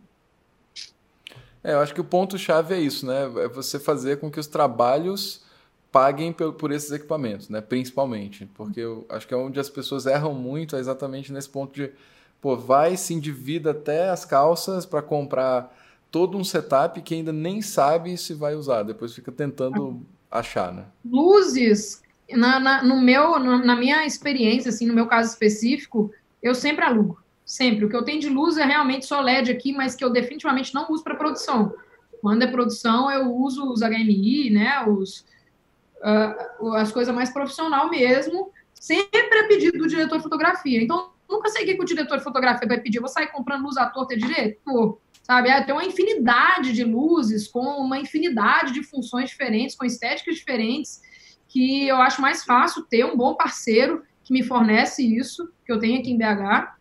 [1.63, 3.23] É, eu acho que o ponto-chave é isso, né?
[3.43, 5.45] É você fazer com que os trabalhos
[5.93, 7.61] paguem por, por esses equipamentos, né?
[7.61, 8.45] Principalmente.
[8.55, 11.93] Porque eu acho que é onde as pessoas erram muito, é exatamente nesse ponto de
[12.41, 15.73] pô, vai, se endivida até as calças para comprar
[16.11, 18.83] todo um setup que ainda nem sabe se vai usar.
[18.83, 20.85] Depois fica tentando achar, né?
[21.05, 26.11] Luzes, na, na, no meu, na minha experiência, assim, no meu caso específico,
[26.41, 27.23] eu sempre alugo.
[27.45, 27.85] Sempre.
[27.85, 30.73] O que eu tenho de luz é realmente só LED aqui, mas que eu definitivamente
[30.73, 31.75] não uso para produção.
[32.21, 34.83] Quando é produção, eu uso os HMI, né?
[34.87, 35.25] Os,
[36.01, 38.51] uh, as coisas mais profissional mesmo.
[38.73, 40.81] Sempre é pedido do diretor de fotografia.
[40.81, 42.99] Então, nunca sei o que o diretor de fotografia vai pedir.
[42.99, 44.59] vou sair comprando luz à torta direito?
[44.65, 45.49] Pô, sabe?
[45.49, 51.01] É, tem uma infinidade de luzes com uma infinidade de funções diferentes, com estéticas diferentes,
[51.55, 55.79] que eu acho mais fácil ter um bom parceiro que me fornece isso, que eu
[55.79, 56.75] tenho aqui em BH,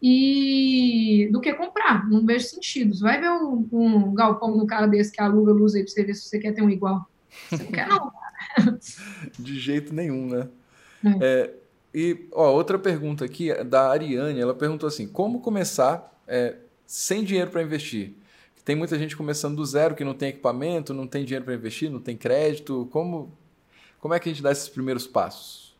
[0.00, 2.08] e do que comprar.
[2.08, 2.94] Não vejo sentido.
[2.94, 6.04] Você vai ver um, um galpão no cara desse que aluga luz aí pra você
[6.04, 7.04] ver se você quer ter um igual.
[7.50, 8.12] Você não quer, não.
[9.36, 10.48] De jeito nenhum, né?
[11.04, 11.10] É.
[11.20, 11.54] É,
[11.92, 16.54] e ó, outra pergunta aqui é da Ariane, ela perguntou assim: como começar é,
[16.86, 18.14] sem dinheiro para investir?
[18.64, 21.90] Tem muita gente começando do zero que não tem equipamento, não tem dinheiro para investir,
[21.90, 22.88] não tem crédito.
[22.92, 23.36] Como,
[24.04, 25.74] como é que a gente dá esses primeiros passos?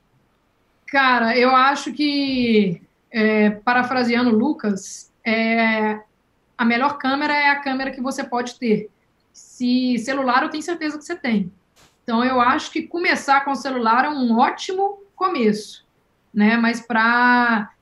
[0.87, 6.01] Cara, eu acho que, é, parafraseando Lucas, é,
[6.57, 8.89] a melhor câmera é a câmera que você pode ter.
[9.31, 11.53] Se celular, eu tenho certeza que você tem.
[12.03, 15.87] Então, eu acho que começar com o celular é um ótimo começo,
[16.33, 16.57] né?
[16.57, 17.73] Mas para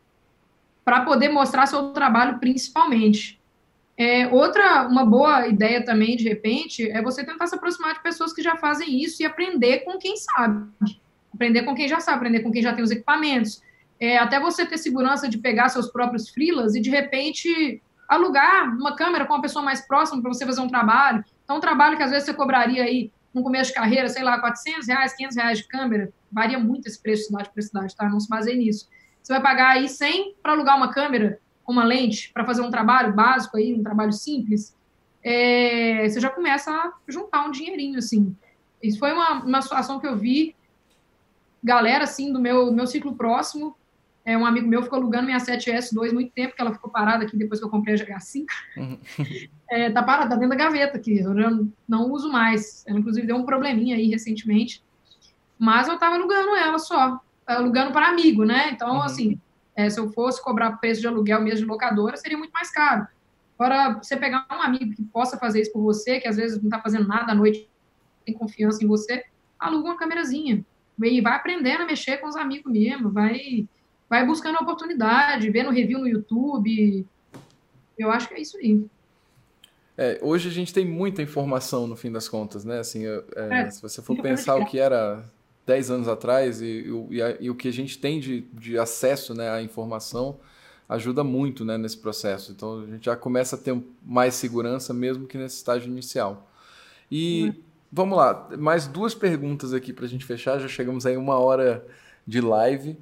[0.85, 3.41] para poder mostrar seu trabalho principalmente.
[3.97, 8.33] É, outra, uma boa ideia também, de repente, é você tentar se aproximar de pessoas
[8.33, 10.67] que já fazem isso e aprender com quem sabe.
[11.33, 13.63] Aprender com quem já sabe, aprender com quem já tem os equipamentos.
[14.01, 18.97] É, até você ter segurança de pegar seus próprios freelas e, de repente, alugar uma
[18.97, 21.25] câmera com uma pessoa mais próxima para você fazer um trabalho.
[21.45, 24.39] Então, um trabalho que às vezes você cobraria aí no começo de carreira, sei lá,
[24.41, 28.09] 400 reais, 500 reais de câmera, varia muito esse preço de cidade para cidade, tá?
[28.09, 28.89] Não se baseie nisso.
[29.23, 31.39] Você vai pagar aí 100 para alugar uma câmera
[31.71, 34.75] uma lente para fazer um trabalho básico aí, um trabalho simples,
[35.23, 38.35] é, você já começa a juntar um dinheirinho, assim.
[38.83, 40.57] Isso foi uma, uma situação que eu vi
[41.63, 43.77] galera, assim, do meu, meu ciclo próximo,
[44.25, 47.37] é, um amigo meu ficou alugando minha 7S2 muito tempo, que ela ficou parada aqui
[47.37, 48.47] depois que eu comprei a GH5.
[48.77, 48.99] Uhum.
[49.73, 51.33] É, tá parada, tá dentro da gaveta aqui, eu
[51.89, 52.85] não uso mais.
[52.87, 54.85] Ela, inclusive, deu um probleminha aí recentemente.
[55.59, 58.69] Mas eu tava alugando ela só alugando para amigo, né?
[58.71, 59.03] Então, uhum.
[59.03, 59.41] assim,
[59.75, 63.07] é, se eu fosse cobrar preço de aluguel mesmo de locadora, seria muito mais caro.
[63.59, 66.69] Agora, você pegar um amigo que possa fazer isso por você, que às vezes não
[66.69, 67.69] está fazendo nada à noite,
[68.25, 69.25] tem confiança em você,
[69.59, 70.65] aluga uma câmerazinha.
[71.03, 73.67] E vai aprendendo a mexer com os amigos mesmo, vai,
[74.09, 77.07] vai buscando oportunidade, vendo review no YouTube.
[77.99, 78.85] Eu acho que é isso aí.
[79.97, 82.79] É, hoje a gente tem muita informação no fim das contas, né?
[82.79, 85.25] Assim, é, é, se você for pensar o que era
[85.67, 89.35] 10 anos atrás e, e, a, e, o que a gente tem de, de acesso
[89.35, 90.39] né, à informação
[90.89, 92.53] ajuda muito né, nesse processo.
[92.53, 96.51] Então a gente já começa a ter mais segurança mesmo que nesse estágio inicial.
[97.11, 97.55] E uhum.
[97.93, 100.59] vamos lá, mais duas perguntas aqui para a gente fechar.
[100.59, 101.87] Já chegamos aí uma hora
[102.27, 102.99] de live.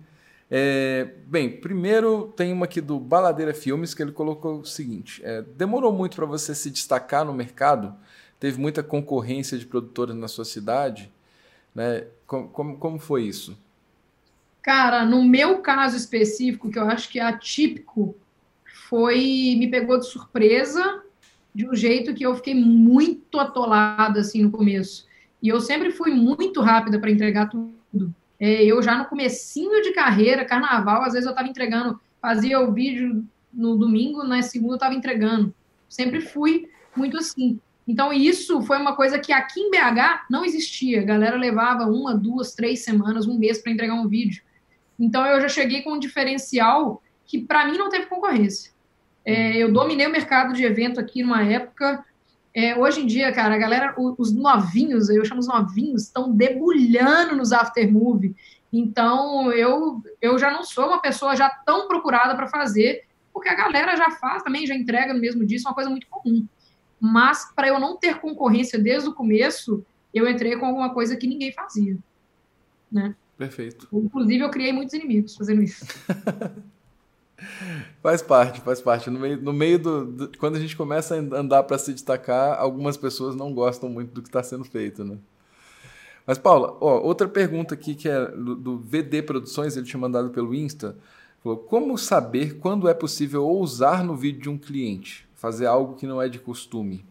[0.50, 5.42] É, bem, primeiro tem uma aqui do Baladeira Filmes que ele colocou o seguinte: é,
[5.42, 7.94] demorou muito para você se destacar no mercado?
[8.38, 11.12] Teve muita concorrência de produtores na sua cidade?
[11.74, 12.06] Né?
[12.26, 13.58] Como, como, como foi isso?
[14.62, 18.14] Cara, no meu caso específico, que eu acho que é atípico,
[18.88, 19.56] foi.
[19.58, 21.02] me pegou de surpresa,
[21.54, 25.06] de um jeito que eu fiquei muito atolada assim no começo.
[25.42, 28.14] E eu sempre fui muito rápida para entregar tudo.
[28.38, 32.72] É, eu já no comecinho de carreira, carnaval, às vezes eu estava entregando, fazia o
[32.72, 35.54] vídeo no domingo, na segunda eu estava entregando.
[35.88, 37.58] Sempre fui muito assim.
[37.86, 41.00] Então, isso foi uma coisa que aqui em BH não existia.
[41.00, 44.42] A galera levava uma, duas, três semanas, um mês para entregar um vídeo.
[44.98, 48.70] Então, eu já cheguei com um diferencial que, para mim, não teve concorrência.
[49.24, 52.04] É, eu dominei o mercado de evento aqui numa época.
[52.54, 57.36] É, hoje em dia, cara, a galera, os novinhos, eu chamo os novinhos, estão debulhando
[57.36, 58.36] nos aftermovie.
[58.72, 63.54] Então, eu, eu já não sou uma pessoa já tão procurada para fazer, porque a
[63.54, 66.46] galera já faz também, já entrega no mesmo dia, isso é uma coisa muito comum
[67.00, 69.82] mas para eu não ter concorrência desde o começo,
[70.12, 71.96] eu entrei com alguma coisa que ninguém fazia,
[72.92, 73.14] né?
[73.38, 73.88] Perfeito.
[73.90, 75.86] Inclusive, eu criei muitos inimigos fazendo isso.
[78.02, 79.08] faz parte, faz parte.
[79.08, 82.60] No meio, no meio do, do Quando a gente começa a andar para se destacar,
[82.60, 85.16] algumas pessoas não gostam muito do que está sendo feito, né?
[86.26, 90.28] Mas, Paula, ó, outra pergunta aqui que é do, do VD Produções, ele tinha mandado
[90.28, 90.98] pelo Insta.
[91.42, 95.29] Falou, como saber quando é possível ousar no vídeo de um cliente?
[95.40, 97.02] Fazer algo que não é de costume?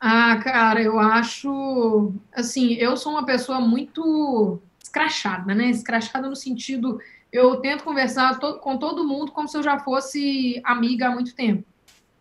[0.00, 2.12] Ah, cara, eu acho.
[2.34, 5.70] Assim, eu sou uma pessoa muito escrachada, né?
[5.70, 7.00] Escrachada no sentido.
[7.32, 11.32] Eu tento conversar to com todo mundo como se eu já fosse amiga há muito
[11.34, 11.64] tempo.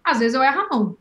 [0.03, 0.97] Às vezes eu erro a mão.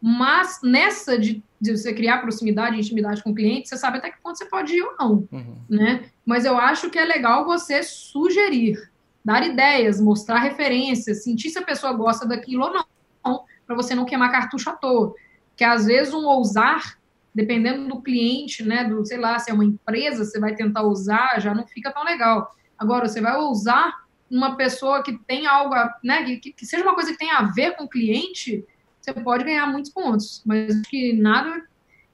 [0.00, 4.10] Mas nessa de, de você criar proximidade e intimidade com o cliente, você sabe até
[4.10, 5.56] que ponto você pode ir ou não, uhum.
[5.68, 6.08] né?
[6.24, 8.89] Mas eu acho que é legal você sugerir
[9.24, 14.04] dar ideias, mostrar referências, sentir se a pessoa gosta daquilo ou não, para você não
[14.04, 15.14] queimar cartucho à toa.
[15.56, 16.98] Que às vezes um ousar,
[17.34, 21.40] dependendo do cliente, né, do, sei lá, se é uma empresa, você vai tentar usar,
[21.40, 22.54] já não fica tão legal.
[22.78, 27.12] Agora, você vai ousar uma pessoa que tem algo, né, que, que seja uma coisa
[27.12, 28.64] que tenha a ver com o cliente,
[29.00, 30.42] você pode ganhar muitos pontos.
[30.44, 31.62] Mas que nada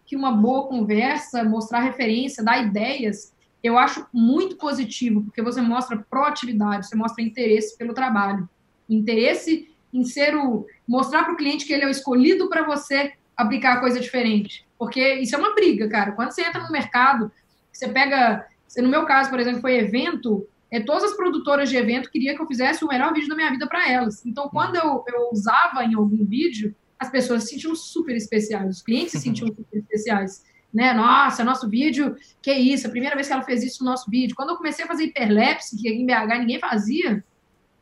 [0.05, 3.35] que uma boa conversa, mostrar referência, dar ideias,
[3.67, 8.49] eu acho muito positivo, porque você mostra proatividade, você mostra interesse pelo trabalho.
[8.89, 10.67] Interesse em ser o.
[10.87, 14.67] mostrar para o cliente que ele é o escolhido para você aplicar a coisa diferente.
[14.79, 16.13] Porque isso é uma briga, cara.
[16.13, 17.31] Quando você entra no mercado,
[17.73, 18.47] você pega.
[18.79, 22.43] No meu caso, por exemplo, foi evento, é, todas as produtoras de evento queriam que
[22.43, 24.25] eu fizesse o melhor vídeo da minha vida para elas.
[24.27, 28.83] Então, quando eu, eu usava em algum vídeo, as pessoas se sentiam super especiais, os
[28.83, 30.93] clientes se sentiam super especiais né?
[30.93, 34.37] Nossa, nosso vídeo, que isso, a primeira vez que ela fez isso no nosso vídeo.
[34.37, 37.25] Quando eu comecei a fazer hiperlapse, que em BH ninguém fazia,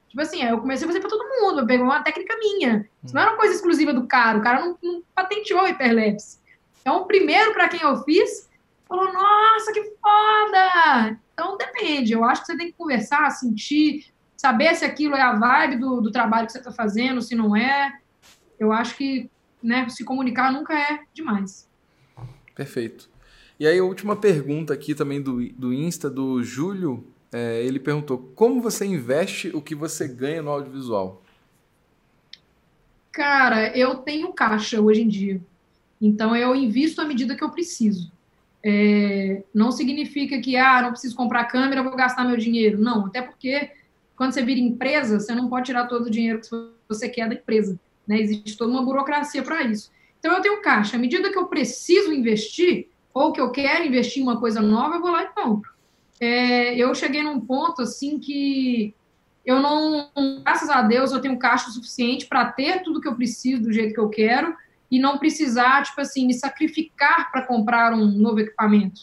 [0.09, 2.89] tipo assim, eu comecei a fazer para todo mundo, eu peguei uma técnica minha.
[3.03, 6.39] Isso não era uma coisa exclusiva do cara, o cara não, não patenteou hiperlapse.
[6.81, 8.49] Então, o primeiro para quem eu fiz
[8.87, 11.19] falou: Nossa, que foda!
[11.33, 12.13] Então, depende.
[12.13, 14.07] Eu acho que você tem que conversar, sentir,
[14.37, 17.57] saber se aquilo é a vibe do, do trabalho que você está fazendo, se não
[17.57, 17.93] é.
[18.59, 19.31] Eu acho que
[19.63, 21.69] né, se comunicar nunca é demais.
[22.55, 23.09] Perfeito.
[23.59, 28.33] E aí, a última pergunta aqui também do, do Insta, do Júlio, é, ele perguntou:
[28.35, 31.23] como você investe o que você ganha no audiovisual?
[33.13, 35.41] Cara, eu tenho caixa hoje em dia.
[36.01, 38.13] Então, eu invisto à medida que eu preciso.
[38.63, 42.79] É, não significa que, ah, não preciso comprar câmera, vou gastar meu dinheiro.
[42.79, 43.71] Não, até porque
[44.17, 46.49] quando você vira empresa, você não pode tirar todo o dinheiro que
[46.89, 47.79] você quer da empresa.
[48.07, 48.21] Né?
[48.21, 49.91] Existe toda uma burocracia para isso.
[50.25, 50.97] Então, eu tenho caixa.
[50.97, 54.95] À medida que eu preciso investir, ou que eu quero investir em uma coisa nova,
[54.95, 55.71] eu vou lá e compro.
[56.19, 58.95] É, eu cheguei num ponto, assim, que
[59.45, 60.09] eu não,
[60.43, 63.93] graças a Deus, eu tenho caixa suficiente para ter tudo que eu preciso do jeito
[63.93, 64.57] que eu quero
[64.91, 69.03] e não precisar, tipo assim, me sacrificar para comprar um novo equipamento.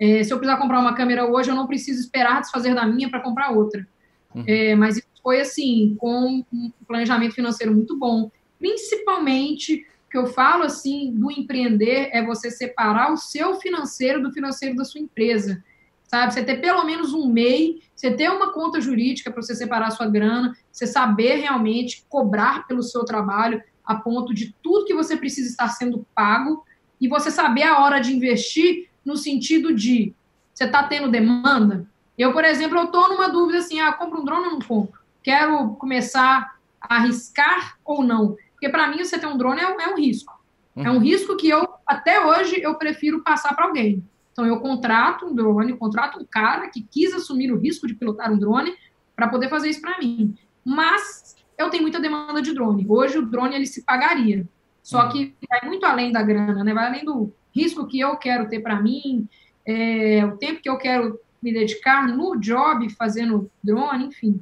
[0.00, 3.10] É, se eu precisar comprar uma câmera hoje, eu não preciso esperar desfazer da minha
[3.10, 3.86] para comprar outra.
[4.34, 4.44] Uhum.
[4.46, 8.30] É, mas isso foi assim, com um planejamento financeiro muito bom.
[8.58, 14.76] Principalmente, que eu falo assim do empreender é você separar o seu financeiro do financeiro
[14.76, 15.64] da sua empresa
[16.12, 16.34] sabe?
[16.34, 19.90] Você ter pelo menos um MEI, você ter uma conta jurídica para você separar a
[19.90, 25.16] sua grana, você saber realmente cobrar pelo seu trabalho a ponto de tudo que você
[25.16, 26.64] precisa estar sendo pago
[27.00, 30.14] e você saber a hora de investir no sentido de
[30.52, 31.88] você está tendo demanda.
[32.16, 35.00] Eu, por exemplo, eu estou numa dúvida assim, ah, compro um drone ou não compro?
[35.22, 38.36] Quero começar a arriscar ou não?
[38.62, 40.40] Porque para mim você ter um drone é, é um risco.
[40.76, 40.86] Uhum.
[40.86, 41.00] É um uhum.
[41.00, 44.04] risco que eu, até hoje, eu prefiro passar para alguém.
[44.30, 48.32] Então, eu contrato um drone, contrato um cara que quis assumir o risco de pilotar
[48.32, 48.72] um drone
[49.16, 50.36] para poder fazer isso para mim.
[50.64, 52.86] Mas eu tenho muita demanda de drone.
[52.88, 54.46] Hoje, o drone ele se pagaria.
[54.80, 56.72] Só que vai muito além da grana, né?
[56.72, 59.28] Vai além do risco que eu quero ter para mim,
[59.66, 64.40] é, o tempo que eu quero me dedicar no job fazendo drone, enfim.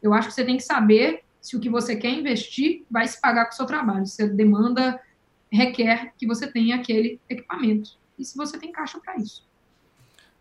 [0.00, 3.20] Eu acho que você tem que saber se o que você quer investir vai se
[3.20, 5.00] pagar com o seu trabalho, se a demanda
[5.48, 9.46] requer que você tenha aquele equipamento e se você tem caixa para isso.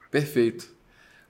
[0.09, 0.73] Perfeito.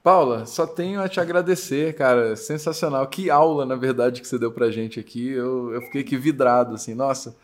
[0.01, 2.37] Paula, só tenho a te agradecer, cara.
[2.37, 3.05] Sensacional.
[3.07, 5.27] Que aula, na verdade, que você deu pra gente aqui.
[5.27, 7.35] Eu, eu fiquei aqui vidrado, assim, nossa.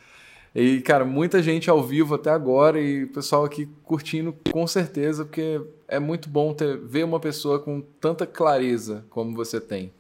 [0.55, 5.25] E, cara, muita gente ao vivo até agora e o pessoal aqui curtindo com certeza,
[5.25, 9.91] porque é muito bom ter, ver uma pessoa com tanta clareza como você tem.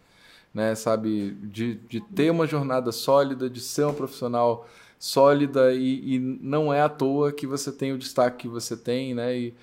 [0.53, 4.67] Né, sabe, de, de ter uma jornada sólida, de ser um profissional
[4.99, 9.15] sólida e, e, não é à toa que você tem o destaque que você tem,
[9.15, 9.35] né?
[9.35, 9.53] E,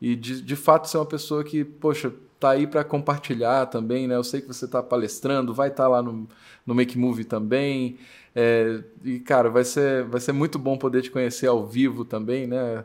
[0.00, 4.16] e de, de fato ser uma pessoa que, poxa, tá aí para compartilhar também, né?
[4.16, 6.26] Eu sei que você está palestrando, vai estar tá lá no,
[6.66, 7.98] no Make Movie também.
[8.34, 12.46] É, e, cara, vai ser, vai ser muito bom poder te conhecer ao vivo também,
[12.46, 12.84] né?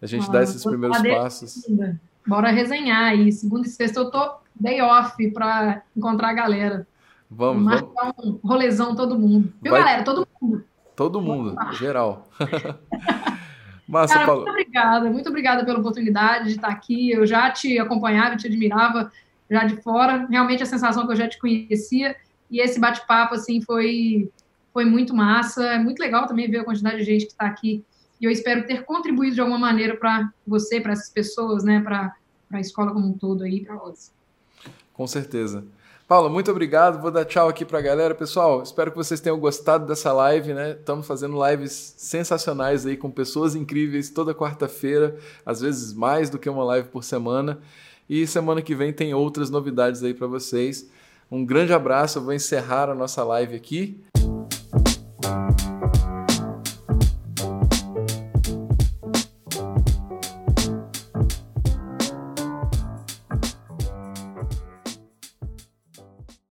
[0.00, 1.64] A gente ah, dá esses primeiros passos.
[2.26, 3.30] Bora resenhar aí.
[3.32, 6.86] Segunda e sexta eu tô day off para encontrar a galera.
[7.34, 8.40] Vamos, Marcar vamos.
[8.42, 9.52] um rolezão todo mundo.
[9.62, 9.80] Viu, vai...
[9.80, 10.04] galera?
[10.04, 10.64] Todo mundo.
[10.94, 12.28] Todo mundo, geral.
[13.88, 14.42] Massa, Cara, Paulo.
[14.42, 17.10] muito obrigada, muito obrigada pela oportunidade de estar aqui.
[17.10, 19.10] Eu já te acompanhava, te admirava
[19.50, 20.26] já de fora.
[20.30, 22.16] Realmente a sensação que eu já te conhecia
[22.50, 24.30] e esse bate-papo assim foi
[24.72, 25.64] foi muito massa.
[25.64, 27.84] É muito legal também ver a quantidade de gente que está aqui.
[28.20, 32.14] E eu espero ter contribuído de alguma maneira para você, para essas pessoas, né, para
[32.52, 34.12] a escola como um todo aí, para nós.
[34.92, 35.64] Com certeza.
[36.12, 37.00] Paula, muito obrigado.
[37.00, 38.14] Vou dar tchau aqui para a galera.
[38.14, 40.72] Pessoal, espero que vocês tenham gostado dessa live, né?
[40.72, 46.50] Estamos fazendo lives sensacionais aí com pessoas incríveis toda quarta-feira, às vezes mais do que
[46.50, 47.60] uma live por semana.
[48.10, 50.86] E semana que vem tem outras novidades aí para vocês.
[51.30, 52.18] Um grande abraço.
[52.18, 53.98] Eu vou encerrar a nossa live aqui